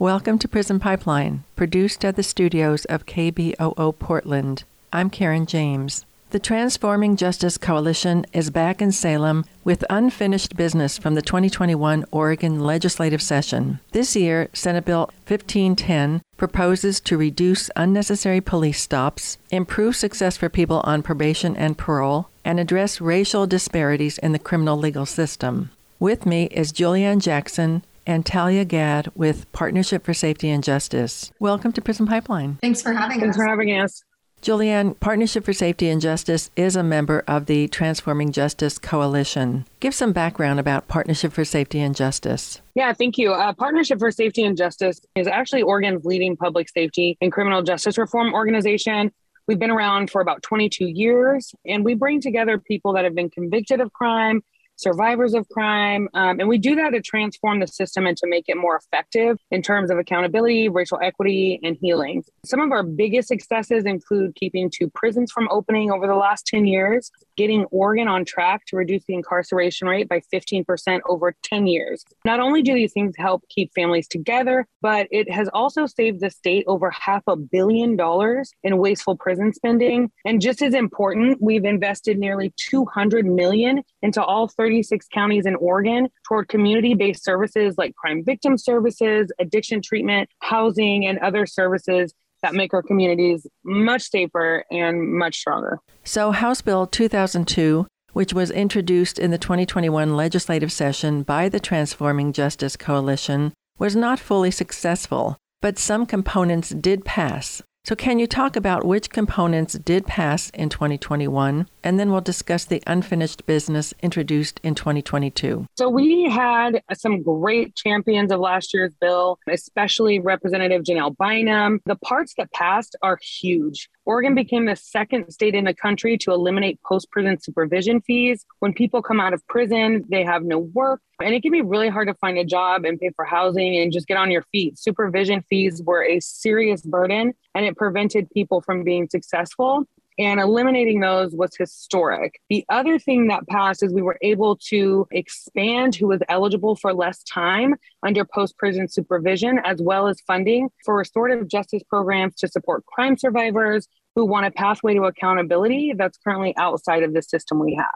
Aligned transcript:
Welcome 0.00 0.40
to 0.40 0.48
Prison 0.48 0.80
Pipeline, 0.80 1.44
produced 1.54 2.04
at 2.04 2.16
the 2.16 2.24
studios 2.24 2.84
of 2.86 3.06
KBOO 3.06 3.96
Portland. 3.96 4.64
I'm 4.92 5.08
Karen 5.08 5.46
James. 5.46 6.04
The 6.30 6.40
Transforming 6.40 7.14
Justice 7.14 7.56
Coalition 7.56 8.26
is 8.32 8.50
back 8.50 8.82
in 8.82 8.90
Salem 8.90 9.44
with 9.62 9.84
unfinished 9.88 10.56
business 10.56 10.98
from 10.98 11.14
the 11.14 11.22
2021 11.22 12.06
Oregon 12.10 12.58
legislative 12.58 13.22
session. 13.22 13.78
This 13.92 14.16
year, 14.16 14.48
Senate 14.52 14.84
Bill 14.84 15.12
1510 15.28 16.22
proposes 16.36 16.98
to 17.02 17.16
reduce 17.16 17.70
unnecessary 17.76 18.40
police 18.40 18.80
stops, 18.80 19.38
improve 19.52 19.94
success 19.94 20.36
for 20.36 20.48
people 20.48 20.80
on 20.82 21.04
probation 21.04 21.56
and 21.56 21.78
parole, 21.78 22.30
and 22.44 22.58
address 22.58 23.00
racial 23.00 23.46
disparities 23.46 24.18
in 24.18 24.32
the 24.32 24.40
criminal 24.40 24.76
legal 24.76 25.06
system. 25.06 25.70
With 26.00 26.26
me 26.26 26.46
is 26.46 26.72
Julianne 26.72 27.22
Jackson, 27.22 27.84
and 28.06 28.24
Talia 28.24 28.64
Gad 28.64 29.10
with 29.14 29.50
Partnership 29.52 30.04
for 30.04 30.14
Safety 30.14 30.50
and 30.50 30.62
Justice. 30.62 31.32
Welcome 31.38 31.72
to 31.72 31.82
Prison 31.82 32.06
Pipeline. 32.06 32.58
Thanks 32.60 32.82
for 32.82 32.92
having 32.92 33.20
Thanks 33.20 33.36
us. 33.36 33.42
for 33.42 33.46
having 33.46 33.70
us. 33.70 34.02
Julianne, 34.44 35.00
Partnership 35.00 35.42
for 35.42 35.54
Safety 35.54 35.88
and 35.88 36.02
Justice 36.02 36.50
is 36.54 36.76
a 36.76 36.82
member 36.82 37.24
of 37.26 37.46
the 37.46 37.66
Transforming 37.68 38.30
Justice 38.30 38.78
Coalition. 38.78 39.64
Give 39.80 39.94
some 39.94 40.12
background 40.12 40.60
about 40.60 40.86
Partnership 40.86 41.32
for 41.32 41.46
Safety 41.46 41.80
and 41.80 41.96
Justice. 41.96 42.60
Yeah, 42.74 42.92
thank 42.92 43.16
you. 43.16 43.32
Uh, 43.32 43.54
Partnership 43.54 43.98
for 43.98 44.10
Safety 44.10 44.44
and 44.44 44.54
Justice 44.54 45.00
is 45.14 45.26
actually 45.26 45.62
Oregon's 45.62 46.04
leading 46.04 46.36
public 46.36 46.68
safety 46.68 47.16
and 47.22 47.32
criminal 47.32 47.62
justice 47.62 47.96
reform 47.96 48.34
organization. 48.34 49.10
We've 49.48 49.58
been 49.58 49.70
around 49.70 50.10
for 50.10 50.20
about 50.20 50.42
22 50.42 50.88
years, 50.88 51.54
and 51.66 51.82
we 51.82 51.94
bring 51.94 52.20
together 52.20 52.58
people 52.58 52.92
that 52.94 53.04
have 53.04 53.14
been 53.14 53.30
convicted 53.30 53.80
of 53.80 53.94
crime 53.94 54.42
survivors 54.84 55.34
of 55.34 55.48
crime. 55.48 56.08
Um, 56.14 56.38
and 56.38 56.48
we 56.48 56.58
do 56.58 56.76
that 56.76 56.90
to 56.90 57.00
transform 57.00 57.58
the 57.58 57.66
system 57.66 58.06
and 58.06 58.16
to 58.18 58.26
make 58.28 58.44
it 58.48 58.56
more 58.56 58.76
effective 58.76 59.38
in 59.50 59.62
terms 59.62 59.90
of 59.90 59.98
accountability, 59.98 60.68
racial 60.68 61.00
equity, 61.02 61.58
and 61.64 61.76
healing. 61.80 62.22
Some 62.44 62.60
of 62.60 62.70
our 62.70 62.82
biggest 62.84 63.28
successes 63.28 63.84
include 63.84 64.36
keeping 64.36 64.70
two 64.70 64.90
prisons 64.90 65.32
from 65.32 65.48
opening 65.50 65.90
over 65.90 66.06
the 66.06 66.14
last 66.14 66.46
10 66.46 66.66
years, 66.66 67.10
getting 67.36 67.64
Oregon 67.70 68.06
on 68.06 68.24
track 68.24 68.66
to 68.66 68.76
reduce 68.76 69.04
the 69.06 69.14
incarceration 69.14 69.88
rate 69.88 70.08
by 70.08 70.20
15% 70.32 71.00
over 71.08 71.34
10 71.42 71.66
years. 71.66 72.04
Not 72.24 72.40
only 72.40 72.62
do 72.62 72.74
these 72.74 72.92
things 72.92 73.14
help 73.16 73.42
keep 73.48 73.72
families 73.74 74.06
together, 74.06 74.66
but 74.82 75.08
it 75.10 75.30
has 75.32 75.48
also 75.54 75.86
saved 75.86 76.20
the 76.20 76.30
state 76.30 76.64
over 76.66 76.90
half 76.90 77.22
a 77.26 77.36
billion 77.36 77.96
dollars 77.96 78.52
in 78.62 78.76
wasteful 78.76 79.16
prison 79.16 79.52
spending. 79.52 80.10
And 80.26 80.42
just 80.42 80.60
as 80.60 80.74
important, 80.74 81.38
we've 81.40 81.64
invested 81.64 82.18
nearly 82.18 82.52
200 82.68 83.24
million 83.24 83.82
into 84.02 84.22
all 84.22 84.48
36 84.74 85.06
counties 85.08 85.46
in 85.46 85.54
Oregon 85.56 86.08
toward 86.26 86.48
community 86.48 86.94
based 86.94 87.22
services 87.24 87.76
like 87.78 87.94
crime 87.94 88.24
victim 88.24 88.58
services, 88.58 89.30
addiction 89.38 89.80
treatment, 89.80 90.28
housing, 90.40 91.06
and 91.06 91.18
other 91.20 91.46
services 91.46 92.12
that 92.42 92.54
make 92.54 92.74
our 92.74 92.82
communities 92.82 93.46
much 93.64 94.02
safer 94.02 94.64
and 94.70 95.12
much 95.12 95.38
stronger. 95.38 95.78
So, 96.02 96.32
House 96.32 96.60
Bill 96.60 96.86
2002, 96.86 97.86
which 98.12 98.34
was 98.34 98.50
introduced 98.50 99.18
in 99.18 99.30
the 99.30 99.38
2021 99.38 100.16
legislative 100.16 100.72
session 100.72 101.22
by 101.22 101.48
the 101.48 101.60
Transforming 101.60 102.32
Justice 102.32 102.76
Coalition, 102.76 103.52
was 103.78 103.94
not 103.94 104.18
fully 104.18 104.50
successful, 104.50 105.36
but 105.62 105.78
some 105.78 106.04
components 106.04 106.70
did 106.70 107.04
pass. 107.04 107.62
So, 107.84 107.94
can 107.94 108.18
you 108.18 108.26
talk 108.26 108.56
about 108.56 108.86
which 108.86 109.10
components 109.10 109.74
did 109.74 110.06
pass 110.06 110.48
in 110.54 110.70
2021? 110.70 111.68
And 111.82 112.00
then 112.00 112.10
we'll 112.10 112.22
discuss 112.22 112.64
the 112.64 112.82
unfinished 112.86 113.44
business 113.44 113.92
introduced 114.02 114.58
in 114.62 114.74
2022. 114.74 115.66
So, 115.76 115.90
we 115.90 116.30
had 116.30 116.82
some 116.94 117.22
great 117.22 117.74
champions 117.74 118.32
of 118.32 118.40
last 118.40 118.72
year's 118.72 118.94
bill, 118.98 119.38
especially 119.50 120.18
Representative 120.18 120.82
Janelle 120.82 121.14
Bynum. 121.18 121.82
The 121.84 121.96
parts 121.96 122.32
that 122.38 122.50
passed 122.52 122.96
are 123.02 123.18
huge. 123.20 123.90
Oregon 124.06 124.34
became 124.34 124.66
the 124.66 124.76
second 124.76 125.30
state 125.30 125.54
in 125.54 125.64
the 125.64 125.72
country 125.72 126.18
to 126.18 126.32
eliminate 126.32 126.78
post 126.82 127.10
prison 127.10 127.40
supervision 127.40 128.02
fees. 128.02 128.44
When 128.58 128.74
people 128.74 129.00
come 129.00 129.18
out 129.18 129.32
of 129.32 129.46
prison, 129.46 130.04
they 130.10 130.24
have 130.24 130.42
no 130.42 130.58
work, 130.58 131.00
and 131.22 131.34
it 131.34 131.42
can 131.42 131.52
be 131.52 131.62
really 131.62 131.88
hard 131.88 132.08
to 132.08 132.14
find 132.14 132.36
a 132.36 132.44
job 132.44 132.84
and 132.84 133.00
pay 133.00 133.10
for 133.16 133.24
housing 133.24 133.78
and 133.78 133.92
just 133.92 134.06
get 134.06 134.18
on 134.18 134.30
your 134.30 134.42
feet. 134.52 134.78
Supervision 134.78 135.42
fees 135.48 135.82
were 135.82 136.04
a 136.04 136.20
serious 136.20 136.82
burden, 136.82 137.32
and 137.54 137.64
it 137.64 137.76
prevented 137.76 138.30
people 138.30 138.60
from 138.60 138.84
being 138.84 139.08
successful 139.08 139.86
and 140.18 140.40
eliminating 140.40 141.00
those 141.00 141.32
was 141.32 141.56
historic. 141.56 142.40
The 142.48 142.64
other 142.68 142.98
thing 142.98 143.28
that 143.28 143.46
passed 143.48 143.82
is 143.82 143.92
we 143.92 144.02
were 144.02 144.18
able 144.22 144.56
to 144.68 145.06
expand 145.10 145.94
who 145.94 146.08
was 146.08 146.20
eligible 146.28 146.76
for 146.76 146.92
less 146.92 147.22
time 147.24 147.74
under 148.02 148.24
post 148.24 148.56
prison 148.58 148.88
supervision, 148.88 149.60
as 149.64 149.80
well 149.80 150.06
as 150.06 150.20
funding 150.26 150.68
for 150.84 150.96
restorative 150.96 151.48
justice 151.48 151.82
programs 151.88 152.34
to 152.36 152.48
support 152.48 152.84
crime 152.86 153.16
survivors 153.16 153.88
who 154.14 154.24
want 154.24 154.46
a 154.46 154.50
pathway 154.50 154.94
to 154.94 155.02
accountability 155.02 155.92
that's 155.96 156.18
currently 156.18 156.56
outside 156.56 157.02
of 157.02 157.14
the 157.14 157.22
system 157.22 157.58
we 157.58 157.74
have. 157.74 157.86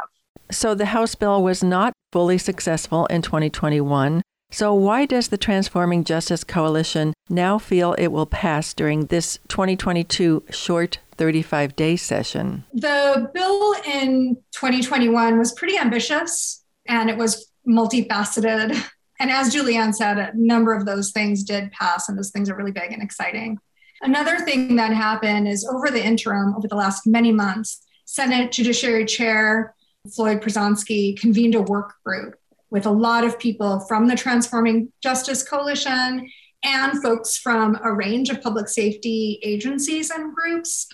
So 0.50 0.74
the 0.74 0.86
House 0.86 1.14
bill 1.14 1.42
was 1.42 1.62
not 1.62 1.92
fully 2.12 2.38
successful 2.38 3.06
in 3.06 3.22
2021. 3.22 4.22
So, 4.50 4.72
why 4.72 5.04
does 5.04 5.28
the 5.28 5.36
Transforming 5.36 6.04
Justice 6.04 6.42
Coalition 6.42 7.12
now 7.28 7.58
feel 7.58 7.92
it 7.94 8.08
will 8.08 8.26
pass 8.26 8.72
during 8.72 9.06
this 9.06 9.38
2022 9.48 10.44
short 10.50 10.98
35 11.16 11.76
day 11.76 11.96
session? 11.96 12.64
The 12.72 13.30
bill 13.34 13.74
in 13.84 14.36
2021 14.52 15.38
was 15.38 15.52
pretty 15.52 15.76
ambitious 15.76 16.64
and 16.86 17.10
it 17.10 17.16
was 17.16 17.50
multifaceted. 17.68 18.82
And 19.20 19.30
as 19.30 19.52
Julianne 19.52 19.94
said, 19.94 20.16
a 20.16 20.30
number 20.34 20.72
of 20.72 20.86
those 20.86 21.10
things 21.10 21.42
did 21.42 21.72
pass, 21.72 22.08
and 22.08 22.16
those 22.16 22.30
things 22.30 22.48
are 22.48 22.54
really 22.54 22.70
big 22.70 22.92
and 22.92 23.02
exciting. 23.02 23.58
Another 24.00 24.38
thing 24.38 24.76
that 24.76 24.92
happened 24.92 25.48
is 25.48 25.66
over 25.66 25.90
the 25.90 26.04
interim, 26.04 26.54
over 26.54 26.68
the 26.68 26.76
last 26.76 27.04
many 27.04 27.32
months, 27.32 27.84
Senate 28.04 28.52
Judiciary 28.52 29.04
Chair 29.04 29.74
Floyd 30.14 30.40
Prozanski 30.40 31.18
convened 31.18 31.56
a 31.56 31.62
work 31.62 31.94
group 32.04 32.36
with 32.70 32.86
a 32.86 32.90
lot 32.90 33.24
of 33.24 33.38
people 33.38 33.80
from 33.80 34.08
the 34.08 34.16
Transforming 34.16 34.92
Justice 35.02 35.42
Coalition 35.42 36.28
and 36.64 37.02
folks 37.02 37.36
from 37.36 37.78
a 37.82 37.92
range 37.92 38.30
of 38.30 38.42
public 38.42 38.68
safety 38.68 39.38
agencies 39.42 40.10
and 40.10 40.34
groups. 40.34 40.88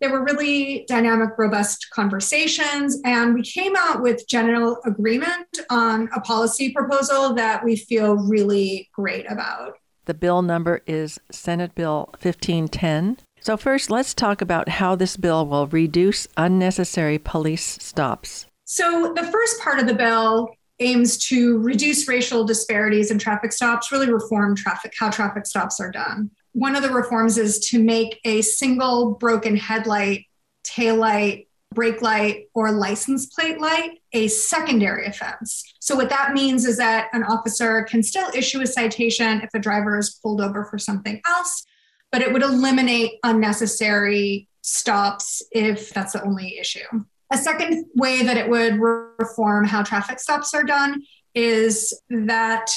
There 0.00 0.10
were 0.10 0.24
really 0.24 0.84
dynamic, 0.88 1.30
robust 1.38 1.88
conversations, 1.90 3.00
and 3.04 3.34
we 3.34 3.42
came 3.42 3.74
out 3.76 4.02
with 4.02 4.26
general 4.28 4.78
agreement 4.84 5.58
on 5.70 6.08
a 6.14 6.20
policy 6.20 6.72
proposal 6.72 7.34
that 7.34 7.64
we 7.64 7.76
feel 7.76 8.16
really 8.16 8.90
great 8.92 9.30
about. 9.30 9.74
The 10.06 10.14
bill 10.14 10.42
number 10.42 10.82
is 10.86 11.18
Senate 11.30 11.74
Bill 11.74 12.08
1510. 12.20 13.18
So, 13.40 13.56
first, 13.56 13.90
let's 13.90 14.14
talk 14.14 14.42
about 14.42 14.68
how 14.68 14.94
this 14.94 15.16
bill 15.16 15.46
will 15.46 15.66
reduce 15.68 16.26
unnecessary 16.36 17.18
police 17.18 17.78
stops. 17.80 18.46
So, 18.64 19.12
the 19.14 19.24
first 19.24 19.60
part 19.60 19.78
of 19.78 19.86
the 19.86 19.94
bill 19.94 20.50
aims 20.84 21.18
to 21.28 21.58
reduce 21.58 22.06
racial 22.08 22.44
disparities 22.44 23.10
in 23.10 23.18
traffic 23.18 23.52
stops, 23.52 23.90
really 23.90 24.10
reform 24.10 24.54
traffic, 24.54 24.92
how 24.98 25.10
traffic 25.10 25.46
stops 25.46 25.80
are 25.80 25.90
done. 25.90 26.30
One 26.52 26.76
of 26.76 26.82
the 26.82 26.90
reforms 26.90 27.38
is 27.38 27.58
to 27.70 27.82
make 27.82 28.20
a 28.24 28.42
single 28.42 29.14
broken 29.14 29.56
headlight, 29.56 30.26
tail 30.62 30.96
light, 30.96 31.48
brake 31.72 32.02
light, 32.02 32.48
or 32.54 32.70
license 32.70 33.26
plate 33.26 33.60
light 33.60 33.98
a 34.14 34.28
secondary 34.28 35.06
offense. 35.06 35.74
So, 35.80 35.96
what 35.96 36.08
that 36.08 36.32
means 36.32 36.64
is 36.64 36.78
that 36.78 37.08
an 37.12 37.24
officer 37.24 37.82
can 37.82 38.02
still 38.02 38.30
issue 38.34 38.60
a 38.62 38.66
citation 38.66 39.40
if 39.42 39.50
a 39.52 39.58
driver 39.58 39.98
is 39.98 40.18
pulled 40.22 40.40
over 40.40 40.64
for 40.64 40.78
something 40.78 41.20
else, 41.26 41.66
but 42.12 42.22
it 42.22 42.32
would 42.32 42.42
eliminate 42.42 43.18
unnecessary 43.24 44.48
stops 44.62 45.42
if 45.50 45.90
that's 45.90 46.12
the 46.12 46.24
only 46.24 46.58
issue. 46.58 47.04
A 47.32 47.38
second 47.38 47.86
way 47.94 48.22
that 48.22 48.36
it 48.36 48.48
would 48.48 48.78
reform 48.78 49.64
how 49.64 49.82
traffic 49.82 50.20
stops 50.20 50.54
are 50.54 50.64
done 50.64 51.02
is 51.34 51.98
that 52.10 52.70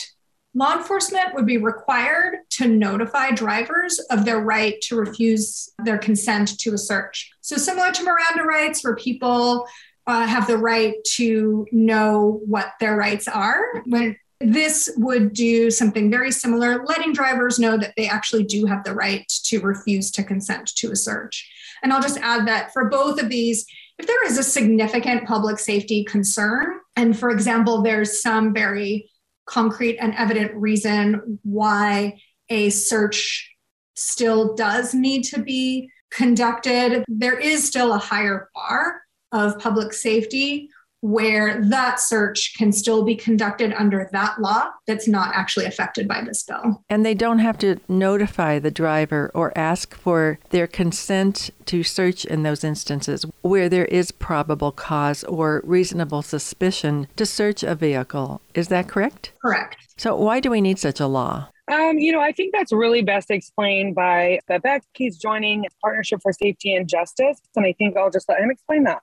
law 0.53 0.75
enforcement 0.75 1.35
would 1.35 1.45
be 1.45 1.57
required 1.57 2.39
to 2.49 2.67
notify 2.67 3.31
drivers 3.31 3.99
of 4.09 4.25
their 4.25 4.39
right 4.39 4.81
to 4.81 4.95
refuse 4.95 5.69
their 5.83 5.97
consent 5.97 6.57
to 6.59 6.73
a 6.73 6.77
search. 6.77 7.31
So, 7.41 7.57
similar 7.57 7.91
to 7.91 8.03
Miranda 8.03 8.43
rights, 8.43 8.83
where 8.83 8.95
people 8.95 9.67
uh, 10.07 10.25
have 10.25 10.47
the 10.47 10.57
right 10.57 10.95
to 11.15 11.67
know 11.71 12.41
what 12.45 12.73
their 12.79 12.95
rights 12.95 13.27
are, 13.27 13.61
when 13.85 14.17
this 14.39 14.89
would 14.97 15.33
do 15.33 15.69
something 15.69 16.11
very 16.11 16.31
similar, 16.31 16.85
letting 16.85 17.13
drivers 17.13 17.59
know 17.59 17.77
that 17.77 17.93
they 17.97 18.07
actually 18.07 18.43
do 18.43 18.65
have 18.65 18.83
the 18.83 18.93
right 18.93 19.27
to 19.45 19.59
refuse 19.61 20.11
to 20.11 20.23
consent 20.23 20.75
to 20.75 20.91
a 20.91 20.95
search. 20.95 21.49
And 21.83 21.91
I'll 21.91 22.01
just 22.01 22.19
add 22.19 22.47
that 22.47 22.71
for 22.71 22.85
both 22.85 23.21
of 23.21 23.29
these, 23.29 23.65
if 23.99 24.07
there 24.07 24.25
is 24.25 24.37
a 24.37 24.43
significant 24.43 25.25
public 25.25 25.59
safety 25.59 26.03
concern, 26.03 26.79
and 26.95 27.17
for 27.17 27.29
example, 27.29 27.81
there's 27.81 28.21
some 28.21 28.53
very 28.53 29.09
concrete 29.45 29.97
and 29.97 30.13
evident 30.15 30.53
reason 30.55 31.39
why 31.43 32.19
a 32.49 32.69
search 32.69 33.55
still 33.95 34.55
does 34.55 34.93
need 34.93 35.23
to 35.23 35.41
be 35.41 35.89
conducted, 36.11 37.03
there 37.07 37.37
is 37.37 37.65
still 37.65 37.93
a 37.93 37.97
higher 37.97 38.49
bar 38.53 39.01
of 39.31 39.59
public 39.59 39.93
safety 39.93 40.69
where 41.01 41.61
that 41.69 41.99
search 41.99 42.55
can 42.57 42.71
still 42.71 43.03
be 43.03 43.15
conducted 43.15 43.73
under 43.73 44.09
that 44.11 44.39
law 44.41 44.69
that's 44.87 45.07
not 45.07 45.35
actually 45.35 45.65
affected 45.65 46.07
by 46.07 46.21
this 46.21 46.43
bill. 46.43 46.83
And 46.89 47.05
they 47.05 47.13
don't 47.13 47.39
have 47.39 47.57
to 47.59 47.79
notify 47.87 48.59
the 48.59 48.71
driver 48.71 49.31
or 49.33 49.55
ask 49.57 49.95
for 49.95 50.39
their 50.49 50.67
consent 50.67 51.49
to 51.65 51.83
search 51.83 52.25
in 52.25 52.43
those 52.43 52.63
instances 52.63 53.25
where 53.41 53.69
there 53.69 53.85
is 53.85 54.11
probable 54.11 54.71
cause 54.71 55.23
or 55.25 55.61
reasonable 55.65 56.21
suspicion 56.21 57.07
to 57.15 57.25
search 57.25 57.63
a 57.63 57.75
vehicle. 57.75 58.41
Is 58.53 58.69
that 58.69 58.87
correct? 58.87 59.33
Correct. 59.41 59.77
So, 59.97 60.15
why 60.15 60.39
do 60.39 60.49
we 60.49 60.61
need 60.61 60.79
such 60.79 60.99
a 60.99 61.07
law? 61.07 61.49
Um, 61.71 61.97
you 61.97 62.13
know, 62.13 62.21
I 62.21 62.31
think 62.31 62.53
that's 62.53 62.71
really 62.71 63.01
best 63.01 63.29
explained 63.29 63.93
by 63.93 64.39
Beck. 64.47 64.83
He's 64.93 65.17
joining 65.17 65.65
Partnership 65.81 66.21
for 66.21 66.31
Safety 66.31 66.73
and 66.73 66.87
Justice, 66.87 67.41
and 67.55 67.65
I 67.65 67.73
think 67.73 67.97
I'll 67.97 68.09
just 68.09 68.29
let 68.29 68.39
him 68.39 68.49
explain 68.49 68.83
that. 68.83 69.01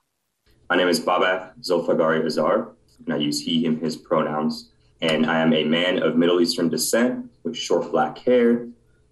My 0.74 0.78
name 0.78 0.88
is 0.88 0.98
Babak 0.98 1.52
Zolfagari 1.60 2.26
Azar, 2.26 2.72
and 3.06 3.14
I 3.14 3.18
use 3.18 3.40
he, 3.40 3.64
him, 3.64 3.78
his 3.78 3.96
pronouns. 3.96 4.72
And 5.00 5.24
I 5.24 5.38
am 5.38 5.52
a 5.52 5.62
man 5.62 6.02
of 6.02 6.16
Middle 6.16 6.40
Eastern 6.40 6.68
descent 6.68 7.30
with 7.44 7.56
short 7.56 7.92
black 7.92 8.18
hair, 8.18 8.66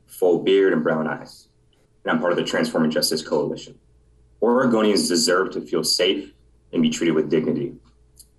full 0.09 0.43
beard, 0.43 0.73
and 0.73 0.82
brown 0.82 1.06
eyes. 1.06 1.47
And 2.03 2.11
I'm 2.11 2.19
part 2.19 2.32
of 2.32 2.37
the 2.37 2.44
Transforming 2.44 2.91
Justice 2.91 3.23
Coalition. 3.23 3.79
Oregonians 4.43 5.06
deserve 5.06 5.53
to 5.53 5.61
feel 5.61 5.85
safe 5.85 6.32
and 6.73 6.82
be 6.82 6.91
treated 6.91 7.14
with 7.14 7.31
dignity. 7.31 7.75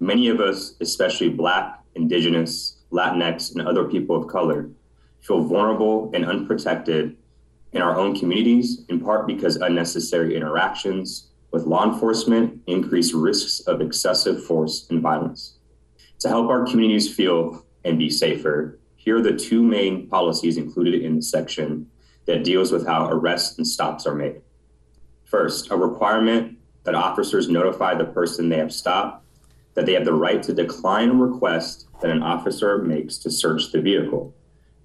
Many 0.01 0.27
of 0.27 0.41
us, 0.41 0.75
especially 0.81 1.29
Black, 1.29 1.79
Indigenous, 1.95 2.79
Latinx, 2.91 3.55
and 3.55 3.65
other 3.65 3.85
people 3.85 4.17
of 4.17 4.27
color, 4.27 4.69
feel 5.21 5.45
vulnerable 5.45 6.11
and 6.13 6.25
unprotected 6.25 7.15
in 7.71 7.81
our 7.81 7.97
own 7.97 8.19
communities, 8.19 8.83
in 8.89 8.99
part 8.99 9.27
because 9.27 9.55
unnecessary 9.55 10.35
interactions 10.35 11.29
with 11.53 11.67
law 11.67 11.85
enforcement 11.85 12.59
increase 12.65 13.13
risks 13.13 13.61
of 13.61 13.79
excessive 13.79 14.43
force 14.43 14.87
and 14.89 15.01
violence. 15.01 15.59
To 16.19 16.27
help 16.27 16.49
our 16.49 16.65
communities 16.65 17.13
feel 17.13 17.63
and 17.85 17.97
be 17.97 18.09
safer, 18.09 18.79
here 18.95 19.17
are 19.17 19.21
the 19.21 19.37
two 19.37 19.61
main 19.61 20.07
policies 20.09 20.57
included 20.57 21.01
in 21.03 21.15
the 21.15 21.21
section 21.21 21.89
that 22.25 22.43
deals 22.43 22.71
with 22.71 22.87
how 22.87 23.07
arrests 23.09 23.57
and 23.57 23.67
stops 23.67 24.07
are 24.07 24.15
made. 24.15 24.41
First, 25.25 25.69
a 25.71 25.77
requirement 25.77 26.57
that 26.85 26.95
officers 26.95 27.49
notify 27.49 27.93
the 27.93 28.05
person 28.05 28.49
they 28.49 28.57
have 28.57 28.73
stopped 28.73 29.23
that 29.75 29.85
they 29.85 29.93
have 29.93 30.05
the 30.05 30.13
right 30.13 30.41
to 30.43 30.53
decline 30.53 31.09
a 31.09 31.13
request 31.13 31.87
that 32.01 32.11
an 32.11 32.21
officer 32.21 32.79
makes 32.79 33.17
to 33.17 33.31
search 33.31 33.71
the 33.71 33.81
vehicle, 33.81 34.33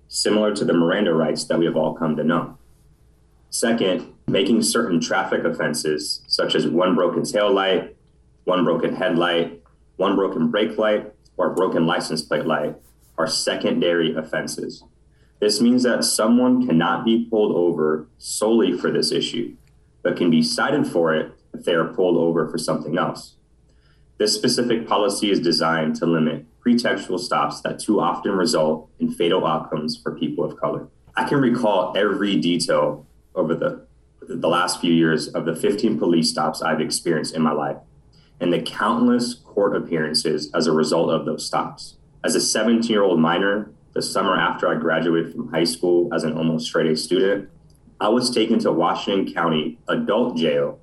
similar 0.08 0.54
to 0.54 0.64
the 0.64 0.72
Miranda 0.72 1.14
rights 1.14 1.44
that 1.44 1.58
we 1.58 1.66
have 1.66 1.76
all 1.76 1.94
come 1.94 2.16
to 2.16 2.24
know. 2.24 2.56
Second, 3.50 4.14
making 4.28 4.62
certain 4.62 5.00
traffic 5.00 5.44
offenses, 5.44 6.22
such 6.26 6.54
as 6.54 6.66
one 6.66 6.94
broken 6.94 7.25
tail 7.25 7.52
light, 7.52 7.96
one 8.44 8.64
broken 8.64 8.94
headlight, 8.94 9.62
one 9.96 10.16
broken 10.16 10.50
brake 10.50 10.78
light, 10.78 11.12
or 11.36 11.54
broken 11.54 11.86
license 11.86 12.22
plate 12.22 12.46
light, 12.46 12.76
are 13.16 13.26
secondary 13.26 14.14
offenses. 14.14 14.84
This 15.40 15.60
means 15.60 15.82
that 15.84 16.04
someone 16.04 16.66
cannot 16.66 17.04
be 17.04 17.26
pulled 17.30 17.56
over 17.56 18.08
solely 18.19 18.76
for 18.76 18.90
this 18.90 19.12
issue, 19.12 19.54
but 20.02 20.16
can 20.16 20.30
be 20.30 20.42
cited 20.42 20.86
for 20.86 21.14
it 21.14 21.32
if 21.54 21.64
they 21.64 21.75
are 21.75 21.84
pulled 21.84 22.16
over 22.16 22.48
for 22.48 22.58
something 22.58 22.98
else. 22.98 23.36
This 24.19 24.34
specific 24.34 24.86
policy 24.86 25.30
is 25.30 25.40
designed 25.40 25.96
to 25.96 26.06
limit 26.06 26.44
pretextual 26.60 27.20
stops 27.20 27.60
that 27.62 27.78
too 27.78 28.00
often 28.00 28.32
result 28.32 28.90
in 28.98 29.10
fatal 29.10 29.46
outcomes 29.46 29.96
for 29.96 30.19
people 30.19 30.44
of 30.44 30.56
color. 30.56 30.88
I 31.16 31.25
can 31.28 31.40
recall 31.40 31.96
every 31.96 32.36
detail 32.36 33.06
over 33.34 33.54
the, 33.54 33.86
the 34.28 34.48
last 34.48 34.80
few 34.80 34.92
years 34.92 35.28
of 35.28 35.46
the 35.46 35.56
15 35.56 35.98
police 35.98 36.30
stops 36.30 36.62
I've 36.62 36.80
experienced 36.80 37.34
in 37.34 37.42
my 37.42 37.52
life 37.52 37.78
and 38.40 38.52
the 38.52 38.62
countless 38.62 39.34
court 39.34 39.75
appearances 39.75 40.50
as 40.54 40.66
a 40.66 40.72
result 40.72 41.10
of 41.10 41.25
those 41.25 41.44
stops. 41.44 41.96
As 42.25 42.34
a 42.34 42.40
17 42.40 42.90
year 42.90 43.02
old 43.02 43.19
minor, 43.19 43.70
the 43.94 44.02
summer 44.02 44.36
after 44.36 44.69
I 44.69 44.78
graduated 44.78 45.32
from 45.32 45.50
high 45.50 45.64
school 45.64 46.12
as 46.14 46.25
an 46.25 46.36
almost 46.36 46.66
straight 46.66 46.90
A 46.90 46.96
student, 46.96 47.48
I 48.00 48.08
was 48.08 48.30
taken 48.30 48.58
to 48.60 48.70
Washington 48.70 49.32
County 49.32 49.78
adult 49.88 50.36
jail 50.36 50.78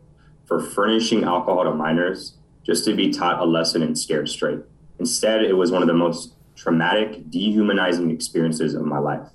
for 0.46 0.62
furnishing 0.62 1.24
alcohol 1.24 1.64
to 1.64 1.74
minors 1.74 2.34
just 2.66 2.84
to 2.86 2.96
be 2.96 3.12
taught 3.12 3.40
a 3.40 3.46
lesson 3.46 3.82
in 3.82 3.96
scared 3.96 4.28
straight. 4.28 4.60
Instead, 5.00 5.44
it 5.44 5.54
was 5.54 5.72
one 5.72 5.82
of 5.82 5.88
the 5.88 5.94
most 5.94 6.34
traumatic, 6.56 7.30
dehumanizing 7.30 8.10
experiences 8.12 8.74
of 8.74 8.86
my 8.86 8.98
life. 8.98 9.28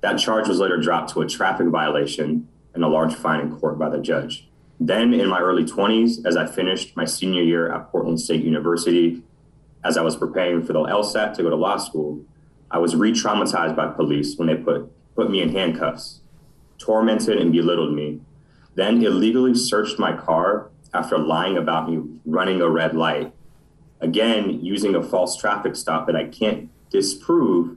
That 0.00 0.18
charge 0.18 0.48
was 0.48 0.58
later 0.58 0.76
dropped 0.76 1.12
to 1.14 1.22
a 1.22 1.26
traffic 1.26 1.68
violation 1.68 2.46
and 2.74 2.84
a 2.84 2.88
large 2.88 3.14
fine 3.14 3.40
in 3.40 3.56
court 3.56 3.78
by 3.78 3.88
the 3.88 3.98
judge. 3.98 4.48
Then, 4.80 5.14
in 5.14 5.28
my 5.28 5.40
early 5.40 5.64
20s, 5.64 6.26
as 6.26 6.36
I 6.36 6.46
finished 6.46 6.96
my 6.96 7.04
senior 7.04 7.42
year 7.42 7.72
at 7.72 7.90
Portland 7.90 8.20
State 8.20 8.44
University, 8.44 9.22
as 9.84 9.96
I 9.96 10.02
was 10.02 10.16
preparing 10.16 10.64
for 10.64 10.72
the 10.72 10.80
LSAT 10.80 11.34
to 11.34 11.42
go 11.42 11.50
to 11.50 11.56
law 11.56 11.76
school, 11.76 12.20
I 12.70 12.78
was 12.78 12.96
re 12.96 13.12
traumatized 13.12 13.76
by 13.76 13.86
police 13.88 14.36
when 14.36 14.48
they 14.48 14.56
put, 14.56 14.90
put 15.14 15.30
me 15.30 15.42
in 15.42 15.50
handcuffs, 15.50 16.20
tormented 16.78 17.38
and 17.38 17.52
belittled 17.52 17.94
me, 17.94 18.20
then 18.74 19.02
illegally 19.04 19.54
searched 19.54 19.98
my 19.98 20.16
car 20.16 20.70
after 20.92 21.18
lying 21.18 21.56
about 21.56 21.88
me 21.88 22.02
running 22.24 22.60
a 22.60 22.68
red 22.68 22.94
light. 22.96 23.32
Again, 24.00 24.64
using 24.64 24.94
a 24.94 25.02
false 25.02 25.36
traffic 25.36 25.76
stop 25.76 26.06
that 26.06 26.16
I 26.16 26.26
can't 26.26 26.68
disprove 26.90 27.76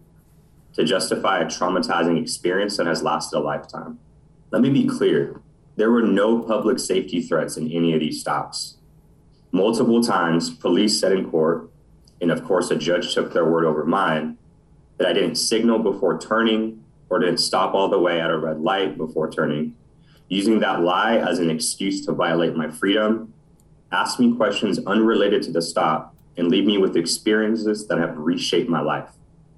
to 0.73 0.83
justify 0.83 1.39
a 1.39 1.45
traumatizing 1.45 2.21
experience 2.21 2.77
that 2.77 2.87
has 2.87 3.03
lasted 3.03 3.37
a 3.37 3.39
lifetime. 3.39 3.99
Let 4.49 4.61
me 4.61 4.69
be 4.69 4.87
clear 4.87 5.41
there 5.75 5.91
were 5.91 6.01
no 6.01 6.39
public 6.39 6.79
safety 6.79 7.21
threats 7.21 7.57
in 7.57 7.69
any 7.69 7.93
of 7.93 7.99
these 7.99 8.21
stops. 8.21 8.77
Multiple 9.51 10.01
times, 10.01 10.49
police 10.49 10.99
said 10.99 11.11
in 11.11 11.29
court, 11.29 11.69
and 12.21 12.31
of 12.31 12.43
course, 12.45 12.71
a 12.71 12.77
judge 12.77 13.13
took 13.13 13.33
their 13.33 13.45
word 13.45 13.65
over 13.65 13.85
mine, 13.85 14.37
that 14.97 15.07
I 15.07 15.13
didn't 15.13 15.35
signal 15.35 15.79
before 15.79 16.17
turning 16.17 16.83
or 17.09 17.19
didn't 17.19 17.37
stop 17.37 17.73
all 17.73 17.89
the 17.89 17.99
way 17.99 18.21
at 18.21 18.31
a 18.31 18.37
red 18.37 18.61
light 18.61 18.97
before 18.97 19.29
turning, 19.29 19.75
using 20.29 20.59
that 20.59 20.81
lie 20.81 21.17
as 21.17 21.39
an 21.39 21.49
excuse 21.49 22.05
to 22.05 22.13
violate 22.13 22.55
my 22.55 22.69
freedom, 22.69 23.33
ask 23.91 24.19
me 24.19 24.35
questions 24.35 24.79
unrelated 24.85 25.43
to 25.43 25.51
the 25.51 25.61
stop, 25.61 26.15
and 26.37 26.47
leave 26.47 26.65
me 26.65 26.77
with 26.77 26.95
experiences 26.95 27.87
that 27.87 27.97
have 27.97 28.17
reshaped 28.17 28.69
my 28.69 28.81
life. 28.81 29.09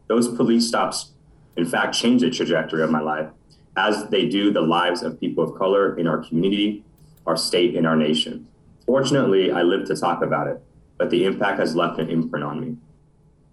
Those 0.08 0.28
police 0.28 0.68
stops, 0.68 1.12
in 1.56 1.66
fact, 1.66 1.96
changed 1.96 2.24
the 2.24 2.32
trajectory 2.32 2.84
of 2.84 2.90
my 2.90 3.02
life 3.02 3.30
as 3.80 4.10
they 4.10 4.28
do 4.28 4.52
the 4.52 4.62
lives 4.62 5.04
of 5.04 5.20
people 5.20 5.42
of 5.42 5.58
color 5.58 5.98
in 5.98 6.06
our 6.06 6.18
community, 6.18 6.84
our 7.26 7.38
state, 7.38 7.78
and 7.78 7.88
our 7.88 7.96
nation. 7.96 8.46
Fortunately, 8.86 9.52
I 9.52 9.62
live 9.62 9.88
to 9.88 9.96
talk 9.96 10.22
about 10.22 10.48
it, 10.48 10.62
but 10.98 11.10
the 11.10 11.24
impact 11.24 11.60
has 11.60 11.76
left 11.76 11.98
an 11.98 12.10
imprint 12.10 12.44
on 12.44 12.60
me. 12.60 12.76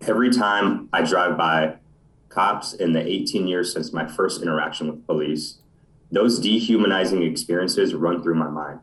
Every 0.08 0.30
time 0.30 0.88
I 0.92 1.02
drive 1.02 1.38
by 1.38 1.76
cops 2.28 2.74
in 2.74 2.92
the 2.92 3.06
18 3.06 3.46
years 3.46 3.72
since 3.72 3.92
my 3.92 4.06
first 4.06 4.42
interaction 4.42 4.88
with 4.88 5.06
police, 5.06 5.58
those 6.10 6.40
dehumanizing 6.40 7.22
experiences 7.22 7.94
run 7.94 8.20
through 8.20 8.34
my 8.34 8.48
mind. 8.48 8.80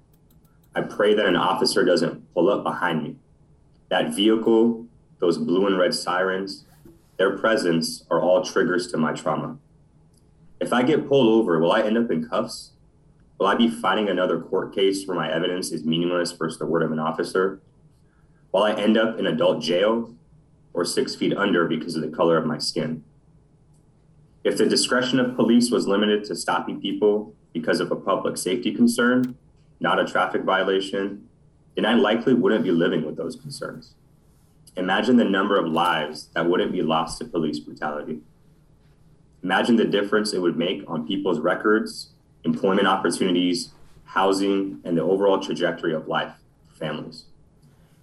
I 0.75 0.81
pray 0.81 1.13
that 1.13 1.25
an 1.25 1.35
officer 1.35 1.83
doesn't 1.83 2.33
pull 2.33 2.50
up 2.50 2.63
behind 2.63 3.03
me. 3.03 3.15
That 3.89 4.15
vehicle, 4.15 4.85
those 5.19 5.38
blue 5.38 5.67
and 5.67 5.77
red 5.77 5.93
sirens, 5.93 6.63
their 7.17 7.38
presence 7.38 8.05
are 8.09 8.21
all 8.21 8.43
triggers 8.43 8.88
to 8.91 8.97
my 8.97 9.12
trauma. 9.12 9.57
If 10.63 10.72
I 10.72 10.82
get 10.82 11.10
pulled 11.10 11.27
over, 11.27 11.60
will 11.60 11.74
I 11.74 11.82
end 11.82 11.98
up 11.98 12.10
in 12.10 12.25
cuffs? 12.25 12.72
Will 13.38 13.48
I 13.48 13.55
be 13.55 13.70
fighting 13.70 14.08
another 14.08 14.39
court 14.39 14.74
case 14.74 15.05
where 15.05 15.17
my 15.17 15.29
evidence 15.29 15.74
is 15.74 15.84
meaningless 15.84 16.32
versus 16.32 16.58
the 16.58 16.65
word 16.65 16.84
of 16.84 16.93
an 16.93 17.00
officer? 17.00 17.60
Will 18.53 18.63
I 18.63 18.72
end 18.72 18.98
up 18.98 19.20
in 19.20 19.27
adult 19.27 19.62
jail 19.62 20.15
or 20.74 20.86
six 20.86 21.15
feet 21.15 21.36
under 21.36 21.67
because 21.67 21.98
of 21.98 22.01
the 22.01 22.15
color 22.15 22.38
of 22.38 22.46
my 22.46 22.60
skin? 22.60 23.03
If 24.46 24.58
the 24.58 24.65
discretion 24.65 25.20
of 25.20 25.36
police 25.36 25.70
was 25.70 25.86
limited 25.86 26.24
to 26.25 26.36
stopping 26.36 26.79
people 26.79 27.36
because 27.51 27.82
of 27.82 27.91
a 27.91 27.98
public 27.98 28.38
safety 28.38 28.74
concern, 28.74 29.36
not 29.82 30.00
a 30.00 30.05
traffic 30.05 30.43
violation, 30.43 31.27
then 31.75 31.86
I 31.86 31.96
likely 31.96 32.36
wouldn't 32.36 32.63
be 32.63 32.72
living 32.72 33.05
with 33.05 33.17
those 33.17 33.36
concerns. 33.36 33.96
Imagine 34.77 35.17
the 35.17 35.25
number 35.25 35.60
of 35.60 35.67
lives 35.67 36.29
that 36.34 36.50
wouldn't 36.50 36.72
be 36.72 36.82
lost 36.82 37.17
to 37.17 37.25
police 37.25 37.60
brutality. 37.60 38.22
Imagine 39.43 39.75
the 39.75 39.85
difference 39.85 40.33
it 40.33 40.41
would 40.41 40.57
make 40.57 40.83
on 40.88 41.05
people's 41.05 41.39
records, 41.39 42.09
employment 42.45 42.88
opportunities, 42.88 43.69
housing, 44.05 44.79
and 44.85 44.97
the 44.97 45.01
overall 45.01 45.39
trajectory 45.39 45.93
of 45.93 46.07
life 46.07 46.33
for 46.69 46.75
families. 46.77 47.25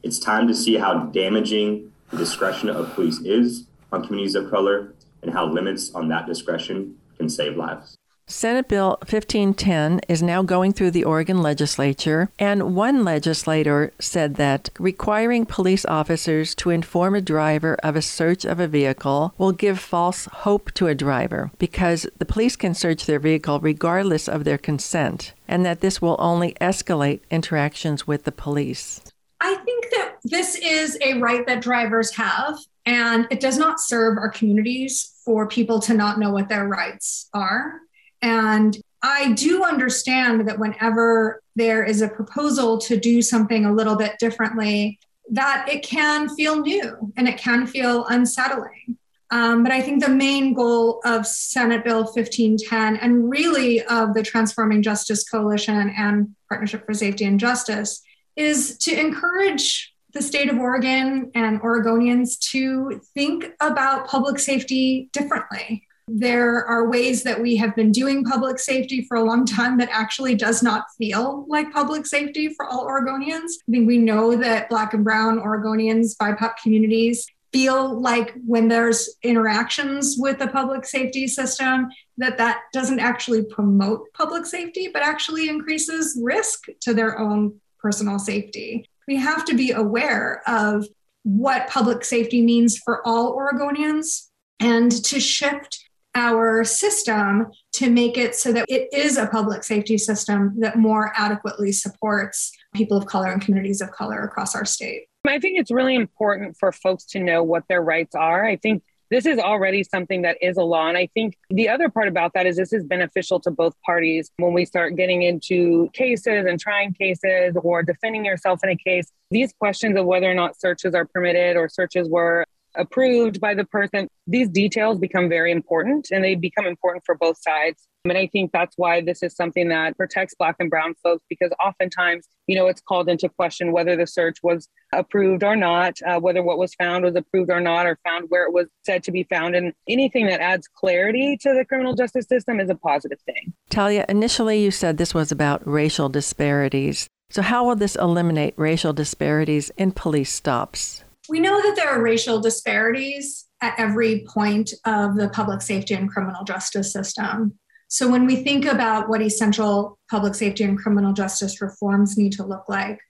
It's 0.03 0.19
time 0.19 0.47
to 0.49 0.55
see 0.55 0.77
how 0.77 1.05
damaging 1.07 1.93
the 2.11 2.19
discretion 2.19 2.69
of 2.69 2.95
police 2.95 3.21
is 3.21 3.65
on 3.91 4.05
communities 4.05 4.35
of 4.35 4.51
color 4.51 4.93
and 5.23 5.33
how 5.33 5.47
limits 5.47 5.95
on 5.95 6.09
that 6.09 6.27
discretion 6.27 6.97
can 7.17 7.29
save 7.29 7.57
lives. 7.57 7.97
Senate 8.31 8.69
Bill 8.69 8.91
1510 9.01 10.03
is 10.09 10.23
now 10.23 10.41
going 10.43 10.73
through 10.73 10.93
the 10.93 11.03
Oregon 11.03 11.43
legislature, 11.43 12.31
and 12.39 12.77
one 12.77 13.03
legislator 13.03 13.93
said 13.99 14.37
that 14.37 14.71
requiring 14.79 15.45
police 15.45 15.85
officers 15.87 16.55
to 16.55 16.71
inform 16.71 17.17
a 17.17 17.21
driver 17.21 17.77
of 17.83 17.97
a 17.97 18.03
search 18.03 18.45
of 18.45 18.61
a 18.61 18.69
vehicle 18.69 19.35
will 19.37 19.51
give 19.51 19.81
false 19.81 20.27
hope 20.27 20.71
to 20.75 20.87
a 20.87 20.95
driver 20.95 21.51
because 21.59 22.07
the 22.19 22.25
police 22.25 22.55
can 22.55 22.73
search 22.73 23.05
their 23.05 23.19
vehicle 23.19 23.59
regardless 23.59 24.29
of 24.29 24.45
their 24.45 24.59
consent, 24.59 25.35
and 25.49 25.67
that 25.67 25.81
this 25.81 26.01
will 26.01 26.17
only 26.21 26.55
escalate 26.61 27.21
interactions 27.33 28.07
with 28.07 28.23
the 28.23 28.33
police. 28.33 29.01
I 29.41 29.57
think 29.57 29.91
that 29.91 30.19
This 30.23 30.55
is 30.55 30.97
a 31.03 31.15
right 31.15 31.45
that 31.49 31.63
drivers 31.63 32.15
have, 32.15 32.59
and 32.87 33.27
it 33.31 33.41
does 33.41 33.59
not 33.59 33.81
serve 33.81 34.19
our 34.19 34.29
communities 34.29 35.15
for 35.25 35.49
people 35.49 35.81
to 35.81 35.95
not 35.95 36.21
know 36.21 36.31
what 36.31 36.49
their 36.49 36.69
rights 36.69 37.29
are. 37.35 37.81
And 38.23 38.77
I 39.03 39.33
do 39.33 39.65
understand 39.65 40.47
that 40.49 40.59
whenever 40.59 41.43
there 41.57 41.85
is 41.85 42.03
a 42.03 42.09
proposal 42.09 42.79
to 42.79 42.97
do 42.97 43.23
something 43.23 43.65
a 43.65 43.73
little 43.73 43.97
bit 43.97 44.19
differently, 44.19 44.99
that 45.31 45.69
it 45.71 45.83
can 45.83 46.29
feel 46.35 46.61
new 46.61 47.13
and 47.17 47.29
it 47.29 47.39
can 47.39 47.67
feel 47.67 48.05
unsettling. 48.07 48.99
Um, 49.31 49.63
but 49.63 49.71
I 49.71 49.81
think 49.81 50.03
the 50.03 50.11
main 50.11 50.55
goal 50.55 51.01
of 51.05 51.27
Senate 51.27 51.85
Bill 51.85 52.03
1510 52.03 52.97
and 52.97 53.31
really 53.31 53.83
of 53.85 54.13
the 54.13 54.25
Transforming 54.25 54.83
Justice 54.83 55.29
Coalition 55.29 55.95
and 55.97 56.35
Partnership 56.49 56.85
for 56.85 56.95
Safety 56.95 57.25
and 57.25 57.39
Justice 57.39 58.03
is 58.35 58.77
to 58.79 58.99
encourage 58.99 59.95
the 60.13 60.23
state 60.23 60.51
of 60.51 60.59
Oregon 60.59 61.31
and 61.37 61.61
Oregonians 61.61 62.39
to 62.51 63.01
think 63.15 63.47
about 63.61 64.09
public 64.09 64.41
safety 64.41 65.09
differently. 65.13 65.87
There 66.13 66.65
are 66.67 66.89
ways 66.89 67.23
that 67.23 67.41
we 67.41 67.57
have 67.57 67.77
been 67.77 67.93
doing 67.93 68.25
public 68.25 68.59
safety 68.59 69.03
for 69.03 69.17
a 69.17 69.23
long 69.23 69.47
time 69.47 69.79
that 69.79 69.91
actually 69.93 70.35
does 70.35 70.63
not 70.63 70.87
feel 70.99 71.45
like 71.49 71.73
public 71.73 72.05
safety 72.05 72.49
for 72.49 72.67
all 72.67 72.87
Oregonians. 72.87 73.53
I 73.69 73.71
think 73.71 73.87
we 73.87 73.99
know 73.99 74.35
that 74.37 74.69
Black 74.69 74.93
and 74.93 75.05
Brown 75.05 75.39
Oregonians, 75.39 76.17
BIPOC 76.17 76.57
communities 76.63 77.27
feel 77.53 78.01
like 78.01 78.35
when 78.47 78.69
there's 78.69 79.17
interactions 79.23 80.17
with 80.19 80.39
the 80.39 80.49
public 80.49 80.85
safety 80.85 81.27
system 81.27 81.89
that 82.17 82.39
that 82.39 82.63
doesn't 82.73 83.01
actually 83.01 83.45
promote 83.45 84.13
public 84.13 84.47
safety 84.47 84.89
but 84.93 85.03
actually 85.03 85.49
increases 85.49 86.19
risk 86.23 86.67
to 86.81 86.95
their 86.95 87.19
own 87.19 87.61
personal 87.79 88.19
safety 88.19 88.89
we 89.09 89.17
have 89.17 89.45
to 89.45 89.55
be 89.55 89.73
aware 89.73 90.43
of 90.47 90.87
what 91.23 91.69
public 91.69 92.05
safety 92.05 92.43
means 92.43 92.79
for 92.79 93.05
all 93.07 93.37
oregonians 93.37 94.29
and 94.61 94.93
to 95.05 95.19
shift 95.19 95.90
our 96.15 96.65
system 96.65 97.47
to 97.73 97.89
make 97.91 98.19
it 98.19 98.35
so 98.35 98.53
that 98.53 98.65
it 98.69 98.89
is 98.93 99.17
a 99.17 99.27
public 99.27 99.63
safety 99.63 99.97
system 99.97 100.55
that 100.59 100.77
more 100.77 101.13
adequately 101.17 101.71
supports 101.71 102.53
people 102.75 102.97
of 102.97 103.07
color 103.07 103.31
and 103.31 103.41
communities 103.41 103.81
of 103.81 103.91
color 103.93 104.23
across 104.25 104.55
our 104.55 104.65
state 104.65 105.05
I 105.27 105.39
think 105.39 105.59
it's 105.59 105.71
really 105.71 105.95
important 105.95 106.57
for 106.59 106.73
folks 106.73 107.05
to 107.07 107.21
know 107.21 107.43
what 107.43 107.65
their 107.69 107.83
rights 107.83 108.15
are. 108.15 108.45
I 108.45 108.57
think 108.57 108.83
this 109.11 109.27
is 109.27 109.39
already 109.39 109.83
something 109.83 110.23
that 110.23 110.39
is 110.41 110.57
a 110.57 110.63
law. 110.63 110.89
And 110.89 110.97
I 110.97 111.09
think 111.15 111.37
the 111.51 111.69
other 111.69 111.89
part 111.89 112.07
about 112.07 112.33
that 112.35 112.47
is 112.47 112.57
this 112.57 112.73
is 112.73 112.85
beneficial 112.85 113.41
to 113.41 113.51
both 113.51 113.75
parties 113.85 114.31
when 114.39 114.53
we 114.53 114.65
start 114.65 114.95
getting 114.97 115.23
into 115.23 115.91
cases 115.93 116.47
and 116.47 116.61
trying 116.61 116.95
cases 116.95 117.55
or 117.61 117.83
defending 117.83 118.25
yourself 118.25 118.61
in 118.63 118.71
a 118.71 118.77
case. 118.77 119.11
These 119.31 119.53
questions 119.59 119.99
of 119.99 120.07
whether 120.07 120.31
or 120.31 120.35
not 120.35 120.59
searches 120.59 120.95
are 120.95 121.05
permitted 121.07 121.57
or 121.57 121.69
searches 121.69 122.09
were 122.09 122.47
approved 122.77 123.41
by 123.41 123.55
the 123.55 123.65
person, 123.65 124.09
these 124.27 124.49
details 124.49 124.99
become 124.99 125.29
very 125.29 125.53
important 125.53 126.09
and 126.11 126.25
they 126.25 126.35
become 126.35 126.67
important 126.67 127.05
for 127.05 127.15
both 127.15 127.41
sides. 127.41 127.87
And 128.05 128.17
I 128.17 128.29
think 128.29 128.53
that's 128.53 128.77
why 128.79 129.03
this 129.03 129.23
is 129.23 129.37
something 129.37 129.69
that 129.69 129.97
protects 129.97 130.35
Black 130.35 130.57
and 130.59 130.71
Brown 130.71 130.95
folks 131.03 131.23
because 131.29 131.51
oftentimes, 131.63 132.27
you 132.47 132.57
know, 132.57 132.67
it's 132.67 132.81
called 132.81 133.11
into 133.11 133.29
question 133.29 133.73
whether 133.73 133.95
the 133.95 134.07
search 134.07 134.39
was 134.43 134.69
approved 134.95 135.45
or 135.45 135.55
not, 135.55 135.99
uh, 136.07 136.19
whether 136.19 136.43
what 136.43 136.57
was 136.57 136.75
found 136.75 137.05
was 137.05 137.15
approved 137.15 137.51
or 137.51 137.61
not, 137.61 137.87
or 137.87 137.99
found 138.03 138.27
where 138.31 138.47
it 138.47 138.55
was 138.55 138.69
said 138.87 139.03
to 139.05 139.13
be 139.13 139.25
found. 139.25 139.55
And 139.55 139.75
anything 139.87 140.27
that 140.27 140.41
adds 140.41 140.67
clarity 140.67 141.37
to 141.43 141.53
the 141.53 141.65
criminal 141.67 141.95
justice 141.95 142.27
system 142.27 142.59
is 142.59 142.71
a 142.71 142.75
positive 142.75 143.21
thing. 143.27 143.53
Talia, 143.69 144.07
initially 144.09 144.63
you 144.63 144.71
said 144.71 144.97
this 144.97 145.15
was 145.15 145.31
about 145.31 145.67
racial 145.67 146.09
disparities. 146.09 147.07
So, 147.29 147.43
how 147.43 147.65
will 147.67 147.77
this 147.77 147.97
eliminate 147.97 148.55
racial 148.57 148.93
disparities 148.93 149.71
in 149.77 149.93
police 149.93 150.33
stops? 150.33 151.05
We 151.29 151.41
know 151.41 151.61
that 151.63 151.77
there 151.77 151.89
are 151.89 152.03
racial 152.03 152.41
disparities 152.41 153.47
at 153.61 153.75
every 153.79 154.25
point 154.29 154.73
of 154.85 155.17
the 155.17 155.29
public 155.29 155.63
safety 155.63 155.95
and 155.95 156.11
criminal 156.11 156.45
justice 156.45 156.93
system. 156.93 157.59
So, 157.89 158.09
when 158.09 158.27
we 158.27 158.37
think 158.37 158.65
about 158.65 159.09
what 159.09 159.21
essential 159.21 159.99
public 160.11 160.35
safety 160.35 160.65
and 160.65 160.79
criminal 160.79 161.13
justice 161.13 161.61
reforms 161.61 162.17
need 162.17 162.33
to 162.35 162.47
look 162.47 162.69
like, 162.69 163.01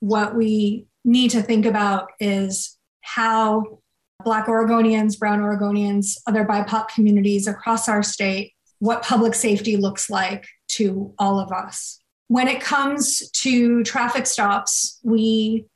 what 0.00 0.34
we 0.34 0.86
need 1.04 1.30
to 1.32 1.42
think 1.42 1.66
about 1.66 2.10
is 2.18 2.78
how 3.02 3.80
Black 4.24 4.46
Oregonians, 4.46 5.18
Brown 5.18 5.40
Oregonians, 5.40 6.16
other 6.26 6.44
BIPOC 6.44 6.88
communities 6.88 7.46
across 7.46 7.88
our 7.88 8.02
state, 8.02 8.54
what 8.78 9.02
public 9.02 9.34
safety 9.34 9.76
looks 9.76 10.10
like 10.10 10.46
to 10.68 11.14
all 11.18 11.38
of 11.38 11.52
us. 11.52 12.00
When 12.28 12.48
it 12.48 12.60
comes 12.60 13.30
to 13.30 13.82
traffic 13.82 14.26
stops, 14.26 15.00
we 15.02 15.66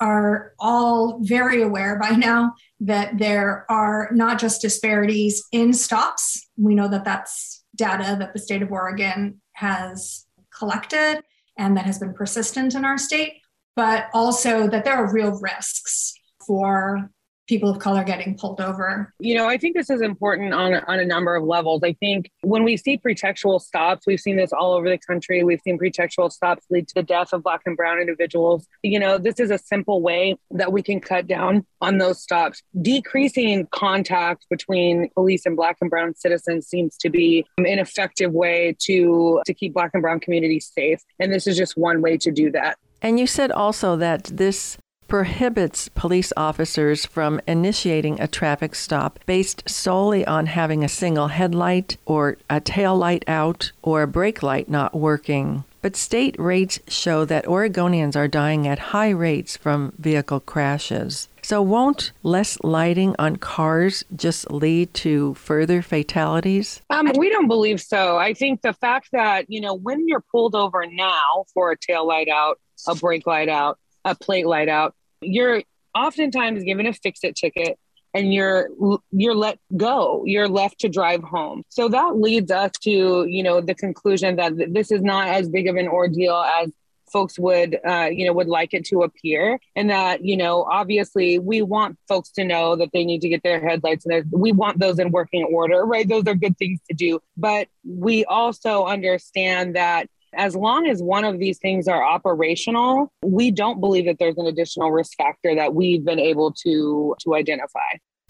are 0.00 0.52
all 0.58 1.20
very 1.22 1.62
aware 1.62 1.98
by 1.98 2.10
now 2.10 2.54
that 2.80 3.18
there 3.18 3.64
are 3.70 4.10
not 4.12 4.38
just 4.38 4.60
disparities 4.60 5.44
in 5.52 5.72
stops. 5.72 6.48
We 6.56 6.74
know 6.74 6.88
that 6.88 7.04
that's 7.04 7.64
data 7.74 8.16
that 8.18 8.32
the 8.32 8.38
state 8.38 8.62
of 8.62 8.72
Oregon 8.72 9.40
has 9.52 10.26
collected 10.56 11.22
and 11.58 11.76
that 11.76 11.86
has 11.86 11.98
been 11.98 12.14
persistent 12.14 12.74
in 12.74 12.84
our 12.84 12.98
state, 12.98 13.34
but 13.74 14.06
also 14.12 14.68
that 14.68 14.84
there 14.84 14.94
are 14.94 15.12
real 15.12 15.38
risks 15.40 16.14
for 16.46 17.10
people 17.46 17.70
of 17.70 17.78
color 17.78 18.04
getting 18.04 18.36
pulled 18.36 18.60
over. 18.60 19.12
You 19.18 19.34
know, 19.34 19.48
I 19.48 19.56
think 19.56 19.76
this 19.76 19.90
is 19.90 20.00
important 20.00 20.52
on, 20.52 20.74
on 20.74 20.98
a 20.98 21.04
number 21.04 21.34
of 21.34 21.44
levels. 21.44 21.82
I 21.84 21.92
think 21.94 22.30
when 22.42 22.64
we 22.64 22.76
see 22.76 22.98
pretextual 22.98 23.60
stops, 23.60 24.06
we've 24.06 24.20
seen 24.20 24.36
this 24.36 24.52
all 24.52 24.72
over 24.72 24.88
the 24.88 24.98
country. 24.98 25.42
We've 25.44 25.60
seen 25.62 25.78
pretextual 25.78 26.32
stops 26.32 26.66
lead 26.70 26.88
to 26.88 26.94
the 26.94 27.02
death 27.02 27.32
of 27.32 27.42
Black 27.42 27.62
and 27.66 27.76
Brown 27.76 28.00
individuals. 28.00 28.66
You 28.82 28.98
know, 28.98 29.18
this 29.18 29.40
is 29.40 29.50
a 29.50 29.58
simple 29.58 30.02
way 30.02 30.36
that 30.50 30.72
we 30.72 30.82
can 30.82 31.00
cut 31.00 31.26
down 31.26 31.64
on 31.80 31.98
those 31.98 32.20
stops. 32.20 32.62
Decreasing 32.80 33.66
contact 33.70 34.46
between 34.50 35.10
police 35.10 35.46
and 35.46 35.56
Black 35.56 35.76
and 35.80 35.90
Brown 35.90 36.14
citizens 36.14 36.66
seems 36.66 36.96
to 36.98 37.10
be 37.10 37.46
an 37.58 37.78
effective 37.78 38.32
way 38.32 38.76
to, 38.80 39.40
to 39.46 39.54
keep 39.54 39.74
Black 39.74 39.90
and 39.94 40.02
Brown 40.02 40.20
communities 40.20 40.70
safe. 40.74 41.00
And 41.18 41.32
this 41.32 41.46
is 41.46 41.56
just 41.56 41.76
one 41.76 42.02
way 42.02 42.16
to 42.18 42.30
do 42.30 42.50
that. 42.52 42.76
And 43.02 43.20
you 43.20 43.26
said 43.26 43.52
also 43.52 43.96
that 43.96 44.24
this 44.24 44.78
prohibits 45.08 45.88
police 45.88 46.32
officers 46.36 47.06
from 47.06 47.40
initiating 47.46 48.20
a 48.20 48.28
traffic 48.28 48.74
stop 48.74 49.18
based 49.26 49.68
solely 49.68 50.26
on 50.26 50.46
having 50.46 50.82
a 50.82 50.88
single 50.88 51.28
headlight 51.28 51.96
or 52.06 52.36
a 52.50 52.60
tail 52.60 52.96
light 52.96 53.24
out 53.26 53.72
or 53.82 54.02
a 54.02 54.06
brake 54.06 54.42
light 54.42 54.68
not 54.68 54.94
working. 54.94 55.64
But 55.82 55.94
state 55.94 56.34
rates 56.36 56.80
show 56.88 57.24
that 57.26 57.44
Oregonians 57.44 58.16
are 58.16 58.26
dying 58.26 58.66
at 58.66 58.90
high 58.90 59.10
rates 59.10 59.56
from 59.56 59.92
vehicle 59.98 60.40
crashes. 60.40 61.28
So, 61.42 61.62
won't 61.62 62.10
less 62.24 62.58
lighting 62.64 63.14
on 63.20 63.36
cars 63.36 64.02
just 64.16 64.50
lead 64.50 64.92
to 64.94 65.34
further 65.34 65.82
fatalities? 65.82 66.82
Um, 66.90 67.12
we 67.16 67.28
don't 67.30 67.46
believe 67.46 67.80
so. 67.80 68.16
I 68.16 68.34
think 68.34 68.62
the 68.62 68.72
fact 68.72 69.10
that, 69.12 69.44
you 69.48 69.60
know, 69.60 69.74
when 69.74 70.08
you're 70.08 70.24
pulled 70.32 70.56
over 70.56 70.84
now 70.86 71.44
for 71.54 71.70
a 71.70 71.76
tail 71.78 72.04
light 72.04 72.28
out, 72.28 72.58
a 72.88 72.96
brake 72.96 73.28
light 73.28 73.48
out, 73.48 73.78
a 74.06 74.14
plate 74.14 74.46
light 74.46 74.68
out, 74.68 74.94
you're 75.20 75.62
oftentimes 75.94 76.62
given 76.62 76.86
a 76.86 76.92
fix 76.92 77.20
it 77.24 77.36
ticket 77.36 77.78
and 78.14 78.32
you're 78.32 78.68
you're 79.10 79.34
let 79.34 79.58
go. 79.76 80.22
You're 80.24 80.48
left 80.48 80.80
to 80.80 80.88
drive 80.88 81.22
home. 81.22 81.64
So 81.68 81.88
that 81.88 82.16
leads 82.16 82.50
us 82.50 82.72
to 82.82 83.26
you 83.26 83.42
know 83.42 83.60
the 83.60 83.74
conclusion 83.74 84.36
that 84.36 84.52
this 84.72 84.90
is 84.90 85.02
not 85.02 85.28
as 85.28 85.48
big 85.48 85.68
of 85.68 85.76
an 85.76 85.88
ordeal 85.88 86.36
as 86.60 86.70
folks 87.12 87.38
would 87.38 87.78
uh, 87.86 88.08
you 88.10 88.26
know 88.26 88.32
would 88.32 88.48
like 88.48 88.72
it 88.72 88.84
to 88.86 89.02
appear. 89.02 89.58
And 89.74 89.90
that 89.90 90.24
you 90.24 90.36
know 90.36 90.64
obviously 90.70 91.38
we 91.38 91.60
want 91.60 91.98
folks 92.08 92.30
to 92.32 92.44
know 92.44 92.76
that 92.76 92.90
they 92.92 93.04
need 93.04 93.20
to 93.20 93.28
get 93.28 93.42
their 93.42 93.60
headlights 93.60 94.06
and 94.06 94.24
we 94.32 94.52
want 94.52 94.78
those 94.78 94.98
in 94.98 95.10
working 95.10 95.44
order 95.44 95.84
right? 95.84 96.08
Those 96.08 96.26
are 96.26 96.34
good 96.34 96.56
things 96.56 96.80
to 96.88 96.96
do. 96.96 97.20
But 97.36 97.68
we 97.84 98.24
also 98.24 98.86
understand 98.86 99.76
that 99.76 100.08
as 100.34 100.54
long 100.54 100.86
as 100.86 101.02
one 101.02 101.24
of 101.24 101.38
these 101.38 101.58
things 101.58 101.88
are 101.88 102.02
operational, 102.02 103.12
we 103.22 103.50
don't 103.50 103.80
believe 103.80 104.06
that 104.06 104.18
there's 104.18 104.36
an 104.38 104.46
additional 104.46 104.90
risk 104.90 105.16
factor 105.16 105.54
that 105.54 105.74
we've 105.74 106.04
been 106.04 106.20
able 106.20 106.52
to 106.64 107.14
to 107.20 107.34
identify. 107.34 107.80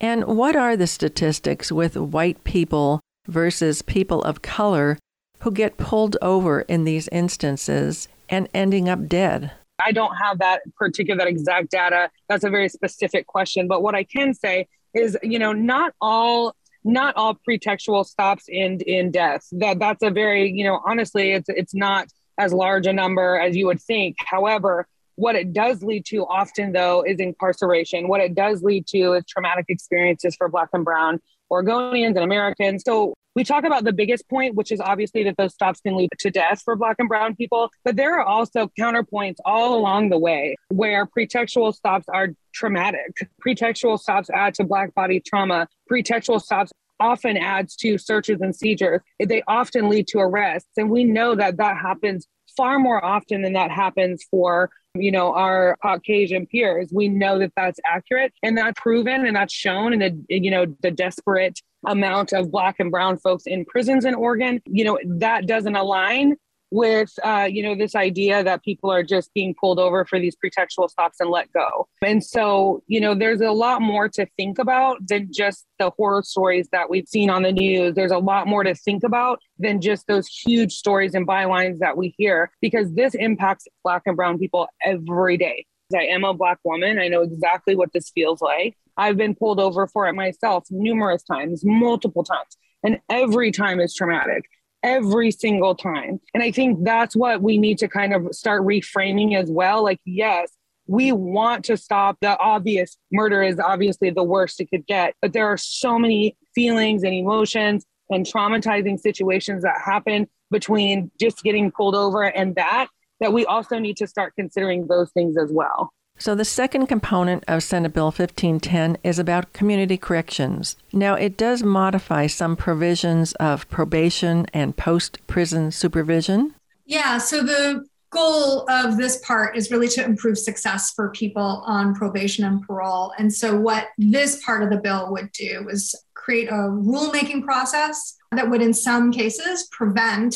And 0.00 0.24
what 0.24 0.56
are 0.56 0.76
the 0.76 0.86
statistics 0.86 1.72
with 1.72 1.96
white 1.96 2.44
people 2.44 3.00
versus 3.26 3.82
people 3.82 4.22
of 4.22 4.42
color 4.42 4.98
who 5.40 5.50
get 5.50 5.78
pulled 5.78 6.16
over 6.20 6.62
in 6.62 6.84
these 6.84 7.08
instances 7.08 8.08
and 8.28 8.48
ending 8.52 8.88
up 8.88 9.06
dead? 9.06 9.52
I 9.78 9.92
don't 9.92 10.14
have 10.16 10.38
that 10.38 10.62
particular 10.76 11.18
that 11.18 11.28
exact 11.28 11.70
data. 11.70 12.10
That's 12.28 12.44
a 12.44 12.50
very 12.50 12.68
specific 12.68 13.26
question, 13.26 13.68
but 13.68 13.82
what 13.82 13.94
I 13.94 14.04
can 14.04 14.34
say 14.34 14.68
is, 14.94 15.16
you 15.22 15.38
know, 15.38 15.52
not 15.52 15.92
all 16.00 16.54
not 16.86 17.16
all 17.16 17.38
pretextual 17.48 18.06
stops 18.06 18.44
end 18.50 18.82
in 18.82 19.10
death. 19.10 19.46
That 19.52 19.78
that's 19.78 20.02
a 20.02 20.10
very, 20.10 20.50
you 20.50 20.64
know, 20.64 20.80
honestly, 20.86 21.32
it's 21.32 21.48
it's 21.48 21.74
not 21.74 22.08
as 22.38 22.52
large 22.52 22.86
a 22.86 22.92
number 22.92 23.38
as 23.38 23.56
you 23.56 23.66
would 23.66 23.80
think. 23.80 24.16
However, 24.20 24.86
what 25.16 25.34
it 25.34 25.52
does 25.52 25.82
lead 25.82 26.04
to 26.06 26.26
often 26.26 26.72
though 26.72 27.02
is 27.02 27.18
incarceration. 27.18 28.08
What 28.08 28.20
it 28.20 28.34
does 28.34 28.62
lead 28.62 28.86
to 28.88 29.14
is 29.14 29.24
traumatic 29.26 29.66
experiences 29.68 30.36
for 30.36 30.48
black 30.48 30.68
and 30.72 30.84
brown 30.84 31.20
Oregonians 31.52 32.16
and 32.16 32.18
Americans. 32.18 32.82
So 32.84 33.14
we 33.34 33.44
talk 33.44 33.64
about 33.64 33.84
the 33.84 33.92
biggest 33.92 34.28
point, 34.30 34.54
which 34.54 34.72
is 34.72 34.80
obviously 34.80 35.22
that 35.24 35.36
those 35.36 35.52
stops 35.52 35.80
can 35.80 35.94
lead 35.96 36.08
to 36.20 36.30
death 36.30 36.62
for 36.64 36.74
Black 36.74 36.96
and 36.98 37.08
Brown 37.08 37.36
people. 37.36 37.70
But 37.84 37.96
there 37.96 38.18
are 38.18 38.24
also 38.24 38.70
counterpoints 38.80 39.36
all 39.44 39.78
along 39.78 40.08
the 40.08 40.18
way 40.18 40.56
where 40.68 41.06
pretextual 41.06 41.74
stops 41.74 42.06
are 42.08 42.28
traumatic. 42.54 43.28
Pretextual 43.46 43.98
stops 43.98 44.30
add 44.30 44.54
to 44.54 44.64
Black 44.64 44.94
body 44.94 45.20
trauma. 45.20 45.68
Pretextual 45.90 46.40
stops 46.40 46.72
often 46.98 47.36
adds 47.36 47.76
to 47.76 47.98
searches 47.98 48.40
and 48.40 48.56
seizures. 48.56 49.02
They 49.22 49.42
often 49.46 49.90
lead 49.90 50.08
to 50.08 50.18
arrests. 50.20 50.70
And 50.78 50.90
we 50.90 51.04
know 51.04 51.34
that 51.34 51.58
that 51.58 51.76
happens 51.76 52.26
far 52.56 52.78
more 52.78 53.04
often 53.04 53.42
than 53.42 53.52
that 53.54 53.70
happens 53.70 54.24
for 54.30 54.70
you 54.94 55.10
know 55.10 55.34
our 55.34 55.76
caucasian 55.82 56.46
peers. 56.46 56.88
We 56.92 57.08
know 57.08 57.38
that 57.38 57.52
that's 57.56 57.80
accurate 57.86 58.32
and 58.42 58.56
that's 58.56 58.80
proven 58.80 59.26
and 59.26 59.36
that's 59.36 59.52
shown 59.52 59.92
in 59.92 59.98
the 59.98 60.24
you 60.28 60.50
know 60.50 60.66
the 60.80 60.90
desperate 60.90 61.60
amount 61.84 62.32
of 62.32 62.50
black 62.50 62.76
and 62.78 62.90
brown 62.90 63.18
folks 63.18 63.46
in 63.46 63.64
prisons 63.64 64.04
in 64.04 64.14
oregon. 64.14 64.62
You 64.66 64.84
know 64.84 64.98
that 65.18 65.46
doesn't 65.46 65.76
align 65.76 66.36
with 66.70 67.12
uh, 67.24 67.48
you 67.50 67.62
know 67.62 67.74
this 67.74 67.94
idea 67.94 68.42
that 68.42 68.62
people 68.62 68.90
are 68.90 69.02
just 69.02 69.32
being 69.34 69.54
pulled 69.58 69.78
over 69.78 70.04
for 70.04 70.18
these 70.18 70.36
pretextual 70.36 70.90
stops 70.90 71.20
and 71.20 71.30
let 71.30 71.52
go. 71.52 71.88
And 72.02 72.22
so 72.24 72.82
you 72.86 73.00
know 73.00 73.14
there's 73.14 73.40
a 73.40 73.52
lot 73.52 73.82
more 73.82 74.08
to 74.10 74.26
think 74.36 74.58
about 74.58 74.98
than 75.06 75.28
just 75.32 75.66
the 75.78 75.90
horror 75.90 76.22
stories 76.22 76.68
that 76.72 76.90
we've 76.90 77.08
seen 77.08 77.30
on 77.30 77.42
the 77.42 77.52
news. 77.52 77.94
There's 77.94 78.12
a 78.12 78.18
lot 78.18 78.46
more 78.46 78.64
to 78.64 78.74
think 78.74 79.04
about 79.04 79.40
than 79.58 79.80
just 79.80 80.06
those 80.06 80.26
huge 80.26 80.72
stories 80.72 81.14
and 81.14 81.26
bylines 81.26 81.78
that 81.78 81.96
we 81.96 82.14
hear 82.18 82.50
because 82.60 82.92
this 82.94 83.14
impacts 83.14 83.66
black 83.84 84.02
and 84.06 84.16
brown 84.16 84.38
people 84.38 84.68
every 84.84 85.36
day. 85.36 85.66
I 85.94 86.04
am 86.06 86.24
a 86.24 86.34
black 86.34 86.58
woman. 86.64 86.98
I 86.98 87.08
know 87.08 87.22
exactly 87.22 87.76
what 87.76 87.92
this 87.92 88.10
feels 88.10 88.42
like. 88.42 88.76
I've 88.96 89.16
been 89.16 89.34
pulled 89.34 89.60
over 89.60 89.86
for 89.86 90.08
it 90.08 90.14
myself 90.14 90.64
numerous 90.70 91.22
times 91.22 91.62
multiple 91.64 92.24
times 92.24 92.56
and 92.82 92.98
every 93.10 93.52
time 93.52 93.80
is 93.80 93.94
traumatic 93.94 94.44
every 94.86 95.32
single 95.32 95.74
time. 95.74 96.20
And 96.32 96.42
I 96.42 96.52
think 96.52 96.84
that's 96.84 97.16
what 97.16 97.42
we 97.42 97.58
need 97.58 97.76
to 97.78 97.88
kind 97.88 98.14
of 98.14 98.32
start 98.32 98.62
reframing 98.62 99.36
as 99.36 99.50
well. 99.50 99.82
Like, 99.82 100.00
yes, 100.06 100.52
we 100.86 101.10
want 101.10 101.64
to 101.64 101.76
stop 101.76 102.16
the 102.20 102.38
obvious 102.38 102.96
murder 103.10 103.42
is 103.42 103.58
obviously 103.58 104.10
the 104.10 104.22
worst 104.22 104.60
it 104.60 104.70
could 104.70 104.86
get, 104.86 105.14
but 105.20 105.32
there 105.32 105.48
are 105.48 105.56
so 105.56 105.98
many 105.98 106.36
feelings 106.54 107.02
and 107.02 107.12
emotions 107.12 107.84
and 108.10 108.24
traumatizing 108.24 108.98
situations 108.98 109.64
that 109.64 109.74
happen 109.84 110.28
between 110.52 111.10
just 111.20 111.42
getting 111.42 111.72
pulled 111.72 111.96
over 111.96 112.22
and 112.22 112.54
that 112.54 112.86
that 113.18 113.32
we 113.32 113.44
also 113.46 113.78
need 113.78 113.96
to 113.96 114.06
start 114.06 114.34
considering 114.36 114.86
those 114.86 115.10
things 115.12 115.36
as 115.36 115.50
well. 115.50 115.92
So, 116.18 116.34
the 116.34 116.44
second 116.44 116.86
component 116.86 117.44
of 117.46 117.62
Senate 117.62 117.92
Bill 117.92 118.06
1510 118.06 118.96
is 119.04 119.18
about 119.18 119.52
community 119.52 119.98
corrections. 119.98 120.76
Now, 120.92 121.14
it 121.14 121.36
does 121.36 121.62
modify 121.62 122.26
some 122.26 122.56
provisions 122.56 123.32
of 123.34 123.68
probation 123.68 124.46
and 124.54 124.76
post 124.76 125.18
prison 125.26 125.70
supervision. 125.70 126.54
Yeah, 126.86 127.18
so 127.18 127.42
the 127.42 127.84
goal 128.10 128.68
of 128.70 128.96
this 128.96 129.18
part 129.18 129.56
is 129.56 129.70
really 129.70 129.88
to 129.88 130.04
improve 130.04 130.38
success 130.38 130.92
for 130.92 131.10
people 131.10 131.62
on 131.66 131.94
probation 131.94 132.44
and 132.44 132.62
parole. 132.62 133.12
And 133.18 133.32
so, 133.32 133.58
what 133.58 133.88
this 133.98 134.42
part 134.42 134.62
of 134.62 134.70
the 134.70 134.78
bill 134.78 135.12
would 135.12 135.32
do 135.32 135.68
is 135.68 135.94
create 136.14 136.48
a 136.48 136.52
rulemaking 136.54 137.44
process 137.44 138.16
that 138.32 138.48
would, 138.48 138.62
in 138.62 138.72
some 138.72 139.12
cases, 139.12 139.68
prevent 139.70 140.34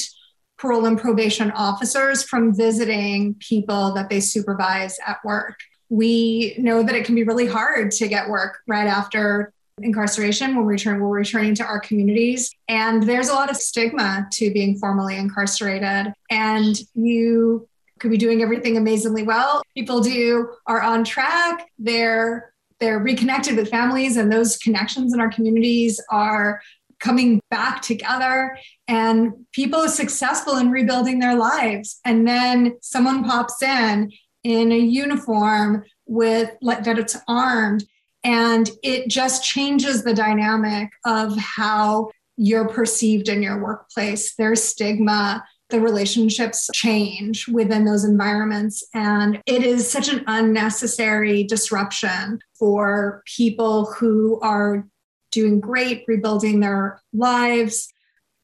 parole 0.61 0.87
and 0.87 0.99
probation 0.99 1.51
officers 1.53 2.23
from 2.23 2.55
visiting 2.55 3.35
people 3.35 3.95
that 3.95 4.11
they 4.11 4.21
supervise 4.21 4.99
at 5.07 5.19
work. 5.25 5.59
We 5.89 6.55
know 6.59 6.83
that 6.83 6.95
it 6.95 7.05
can 7.05 7.15
be 7.15 7.25
really 7.25 7.47
hard 7.47 7.91
to 7.93 8.09
get 8.09 8.29
work 8.29 8.59
right 8.69 8.87
after 8.87 9.53
incarceration 9.83 10.55
when 10.55 10.67
we 10.67 10.75
return 10.75 11.01
we're 11.01 11.09
returning 11.09 11.55
to 11.55 11.65
our 11.65 11.81
communities. 11.81 12.55
And 12.69 13.03
there's 13.03 13.31
a 13.31 13.35
lot 13.35 13.51
of 13.51 13.57
stigma 13.57 14.29
to 14.33 14.53
being 14.53 14.77
formally 14.77 15.17
incarcerated. 15.17 16.13
And 16.31 16.79
you 16.95 17.67
could 17.99 18.11
be 18.11 18.19
doing 18.19 18.43
everything 18.43 18.77
amazingly 18.77 19.23
well. 19.23 19.63
People 19.75 20.01
do 20.01 20.51
are 20.67 20.83
on 20.83 21.05
track. 21.05 21.69
They're 21.79 22.53
they're 22.79 22.99
reconnected 22.99 23.57
with 23.57 23.69
families 23.69 24.17
and 24.17 24.33
those 24.33 24.57
connections 24.57 25.13
in 25.13 25.21
our 25.21 25.31
communities 25.31 26.03
are 26.11 26.63
coming 27.01 27.41
back 27.51 27.83
together 27.83 28.57
and 28.87 29.33
people 29.53 29.81
are 29.81 29.89
successful 29.89 30.57
in 30.59 30.71
rebuilding 30.71 31.19
their 31.19 31.35
lives. 31.35 31.99
And 32.05 32.29
then 32.29 32.77
someone 32.83 33.25
pops 33.25 33.63
in 33.63 34.13
in 34.45 34.73
a 34.73 34.79
uniform 34.79 35.85
with 36.07 36.51
like 36.63 36.85
that 36.85 36.99
it's 36.99 37.17
armed 37.29 37.85
and 38.23 38.71
it 38.83 39.09
just 39.09 39.45
changes 39.45 40.03
the 40.03 40.15
dynamic 40.15 40.91
of 41.05 41.37
how 41.39 42.11
you're 42.37 42.69
perceived 42.69 43.29
in 43.29 43.43
your 43.43 43.63
workplace. 43.63 44.35
There's 44.35 44.63
stigma. 44.63 45.45
The 45.69 45.81
relationships 45.81 46.69
change 46.75 47.47
within 47.47 47.85
those 47.85 48.05
environments 48.05 48.83
and 48.93 49.41
it 49.47 49.63
is 49.63 49.89
such 49.89 50.09
an 50.09 50.25
unnecessary 50.27 51.45
disruption 51.45 52.41
for 52.59 53.23
people 53.25 53.93
who 53.93 54.41
are 54.41 54.89
doing 55.31 55.61
great 55.61 56.05
rebuilding 56.07 56.61
their 56.61 57.01
lives 57.13 57.93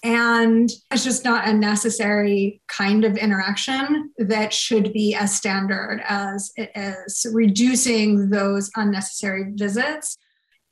and 0.07 0.70
it's 0.92 1.03
just 1.03 1.25
not 1.25 1.49
a 1.49 1.53
necessary 1.53 2.61
kind 2.68 3.05
of 3.05 3.16
interaction 3.16 4.12
that 4.18 4.53
should 4.53 4.92
be 4.92 5.14
as 5.14 5.35
standard 5.35 6.01
as 6.07 6.53
it 6.57 6.70
is. 6.77 7.27
Reducing 7.33 8.31
those 8.31 8.70
unnecessary 8.77 9.53
visits 9.55 10.16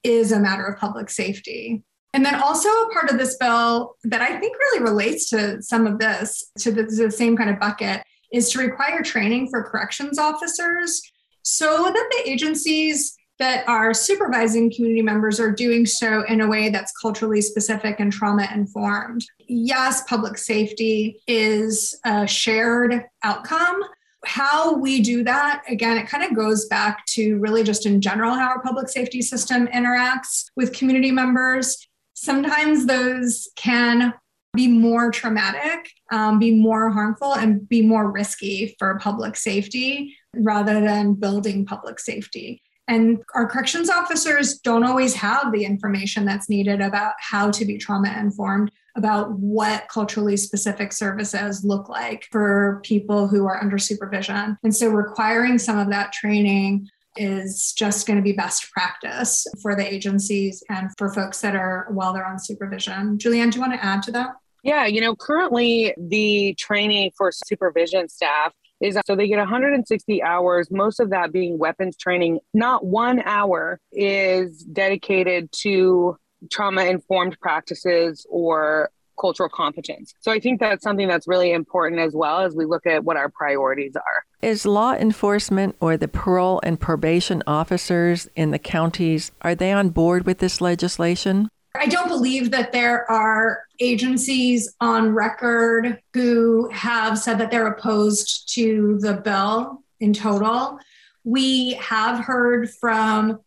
is 0.05 0.31
a 0.31 0.38
matter 0.38 0.64
of 0.64 0.79
public 0.79 1.11
safety. 1.11 1.83
And 2.12 2.24
then 2.24 2.37
also 2.37 2.68
a 2.68 2.90
part 2.92 3.11
of 3.11 3.18
this 3.18 3.37
bill 3.37 3.96
that 4.05 4.20
I 4.20 4.38
think 4.38 4.57
really 4.57 4.85
relates 4.85 5.29
to 5.31 5.61
some 5.61 5.87
of 5.88 5.98
this, 5.98 6.44
to 6.61 6.70
the, 6.70 6.85
the 6.85 7.11
same 7.11 7.37
kind 7.37 7.50
of 7.50 7.59
bucket, 7.59 8.05
is 8.33 8.50
to 8.50 8.61
require 8.61 9.03
training 9.03 9.48
for 9.50 9.64
corrections 9.64 10.16
officers 10.16 11.03
so 11.42 11.85
that 11.85 12.11
the 12.12 12.31
agencies 12.31 13.16
that 13.38 13.68
our 13.68 13.92
supervising 13.92 14.73
community 14.73 15.03
members 15.03 15.40
are 15.40 15.51
doing 15.51 15.87
so 15.87 16.23
in 16.27 16.40
a 16.40 16.47
way 16.47 16.68
that's 16.68 16.92
culturally 16.92 17.40
specific 17.40 17.99
and 17.99 18.12
trauma 18.12 18.49
informed. 18.55 19.25
Yes, 19.49 20.05
public 20.05 20.38
safety 20.38 21.20
is 21.27 21.99
a 22.05 22.27
shared 22.27 23.05
outcome. 23.23 23.83
How 24.25 24.75
we 24.77 25.03
do 25.03 25.25
that, 25.25 25.62
again, 25.68 25.99
it 25.99 26.09
kind 26.09 26.25
of 26.25 26.35
goes 26.35 26.66
back 26.66 27.05
to 27.07 27.38
really 27.38 27.62
just 27.62 27.87
in 27.87 28.01
general 28.01 28.35
how 28.35 28.49
our 28.49 28.62
public 28.62 28.88
safety 28.88 29.20
system 29.20 29.66
interacts 29.68 30.47
with 30.57 30.73
community 30.73 31.11
members. 31.11 31.87
Sometimes 32.14 32.87
those 32.87 33.49
can 33.57 34.14
be 34.55 34.68
more 34.68 35.11
traumatic, 35.11 35.90
um, 36.12 36.38
be 36.38 36.55
more 36.55 36.90
harmful, 36.90 37.35
and 37.35 37.68
be 37.68 37.83
more 37.83 38.11
risky 38.11 38.77
for 38.79 38.99
public 39.01 39.37
safety 39.37 40.16
rather 40.37 40.81
than 40.81 41.14
building 41.14 41.66
public 41.66 41.99
safety. 41.99 42.62
And 42.87 43.23
our 43.35 43.47
corrections 43.47 43.88
officers 43.88 44.59
don't 44.59 44.85
always 44.85 45.14
have 45.14 45.53
the 45.53 45.64
information 45.64 46.25
that's 46.25 46.49
needed 46.49 46.81
about 46.81 47.14
how 47.18 47.51
to 47.51 47.64
be 47.64 47.79
trauma 47.79 48.14
informed, 48.18 48.70
about 48.97 49.33
what 49.33 49.88
culturally 49.88 50.37
specific 50.37 50.92
services 50.92 51.64
look 51.64 51.88
like 51.88 52.29
for 52.31 52.81
people 52.85 53.27
who 53.27 53.47
are 53.47 53.61
under 53.61 53.79
supervision. 53.79 54.59
And 54.62 54.77
so 54.77 54.88
requiring 54.88 55.59
some 55.59 55.79
of 55.79 55.88
that 55.90 56.12
training 56.12 56.88
is 57.16 57.73
just 57.73 58.07
going 58.07 58.16
to 58.18 58.23
be 58.23 58.33
best 58.33 58.70
practice 58.73 59.47
for 59.62 59.75
the 59.75 59.92
agencies 59.92 60.62
and 60.68 60.90
for 60.99 61.12
folks 61.12 61.40
that 61.40 61.55
are 61.55 61.87
while 61.90 62.12
they're 62.12 62.27
on 62.27 62.38
supervision. 62.38 63.18
Julianne, 63.18 63.53
do 63.53 63.57
you 63.57 63.61
want 63.61 63.73
to 63.73 63.85
add 63.85 64.03
to 64.03 64.12
that? 64.12 64.31
Yeah, 64.62 64.87
you 64.87 65.01
know, 65.01 65.14
currently 65.14 65.94
the 65.97 66.55
training 66.59 67.12
for 67.16 67.31
supervision 67.33 68.09
staff 68.09 68.53
is 68.85 68.99
so 69.07 69.16
they 69.16 69.29
get 69.29 69.38
160 69.38 70.23
hours, 70.23 70.70
most 70.70 71.01
of 71.01 71.11
that 71.11 71.33
being 71.33 71.59
weapons 71.59 71.97
training. 71.97 72.38
Not 72.53 72.85
one 72.85 73.23
hour 73.25 73.81
is 73.92 74.59
dedicated 74.64 75.51
to 75.62 76.16
trauma 76.51 76.85
informed 76.85 77.38
practices 77.40 78.27
or 78.29 78.90
cultural 79.18 79.49
competence. 79.49 80.12
So 80.20 80.33
I 80.33 80.40
think 80.40 80.61
that's 80.61 80.83
something 80.83 81.09
that's 81.09 81.29
really 81.29 81.53
important 81.53 82.01
as 82.01 82.14
well 82.14 82.40
as 82.40 82.55
we 82.55 82.64
look 82.64 82.85
at 82.85 83.05
what 83.05 83.16
our 83.16 83.29
priorities 83.29 83.94
are. 83.97 84.25
Is 84.42 84.66
law 84.66 84.92
enforcement 84.92 85.77
or 85.81 85.97
the 85.97 86.09
parole 86.09 86.61
and 86.62 86.79
probation 86.79 87.42
officers 87.47 88.29
in 88.37 88.51
the 88.51 88.59
counties 88.59 89.31
are 89.40 89.55
they 89.55 89.73
on 89.73 89.90
board 89.90 90.27
with 90.27 90.38
this 90.38 90.61
legislation? 90.61 91.49
I 91.77 91.87
don't 91.87 92.09
believe 92.09 92.51
that 92.53 92.73
there 92.73 93.11
are 93.11 93.65
agencies 93.81 94.75
on 94.81 95.13
record 95.13 96.01
who 96.13 96.69
have 96.71 97.19
said 97.19 97.39
that 97.39 97.51
they're 97.51 97.67
opposed 97.67 98.53
to 98.55 98.99
the 99.01 99.15
bill 99.15 99.83
in 100.01 100.13
total. 100.13 100.79
We 101.25 101.75
have 101.75 102.25
heard 102.25 102.71
from 102.71 103.41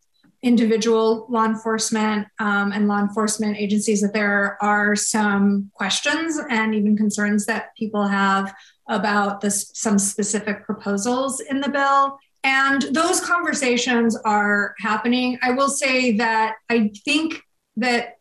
individual 0.44 1.26
law 1.30 1.46
enforcement 1.46 2.28
um, 2.40 2.72
and 2.72 2.88
law 2.88 3.00
enforcement 3.00 3.58
agencies 3.58 4.02
that 4.02 4.14
there 4.14 4.58
are 4.62 4.96
some 4.96 5.72
questions 5.74 6.40
and 6.50 6.76
even 6.76 6.96
concerns 6.96 7.46
that 7.46 7.76
people 7.76 8.08
have 8.08 8.54
about 8.88 9.42
this, 9.42 9.72
some 9.74 9.98
specific 9.98 10.64
proposals 10.64 11.40
in 11.40 11.60
the 11.60 11.70
bill. 11.70 12.18
And 12.44 12.84
those 12.92 13.20
conversations 13.20 14.16
are 14.26 14.76
happening. 14.80 15.40
I 15.42 15.52
will 15.52 15.70
say 15.70 16.18
that 16.18 16.56
I 16.70 16.92
think 17.04 17.42
that 17.78 18.17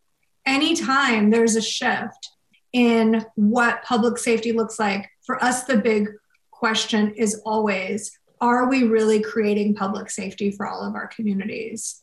anytime 0.46 1.30
there's 1.30 1.56
a 1.56 1.62
shift 1.62 2.30
in 2.72 3.24
what 3.34 3.82
public 3.82 4.18
safety 4.18 4.52
looks 4.52 4.78
like, 4.78 5.08
for 5.24 5.42
us, 5.42 5.64
the 5.64 5.78
big 5.78 6.08
question 6.50 7.12
is 7.16 7.40
always 7.44 8.18
are 8.40 8.68
we 8.68 8.82
really 8.82 9.22
creating 9.22 9.74
public 9.74 10.10
safety 10.10 10.50
for 10.50 10.66
all 10.66 10.82
of 10.82 10.94
our 10.94 11.06
communities? 11.06 12.02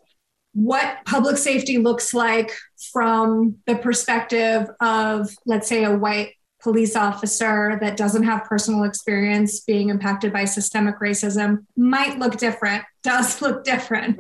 What 0.53 0.97
public 1.06 1.38
safety 1.38 1.77
looks 1.77 2.12
like 2.12 2.51
from 2.91 3.58
the 3.67 3.75
perspective 3.75 4.67
of, 4.79 5.29
let's 5.45 5.67
say, 5.67 5.84
a 5.84 5.95
white 5.95 6.34
police 6.60 6.95
officer 6.95 7.77
that 7.82 7.97
doesn't 7.97 8.23
have 8.23 8.45
personal 8.45 8.84
experience 8.84 9.60
being 9.60 9.89
impacted 9.89 10.34
by 10.34 10.45
systemic 10.45 10.99
racism 10.99 11.65
might 11.75 12.17
look 12.17 12.38
different, 12.38 12.84
does 13.03 13.41
look 13.41 13.63
different 13.63 14.19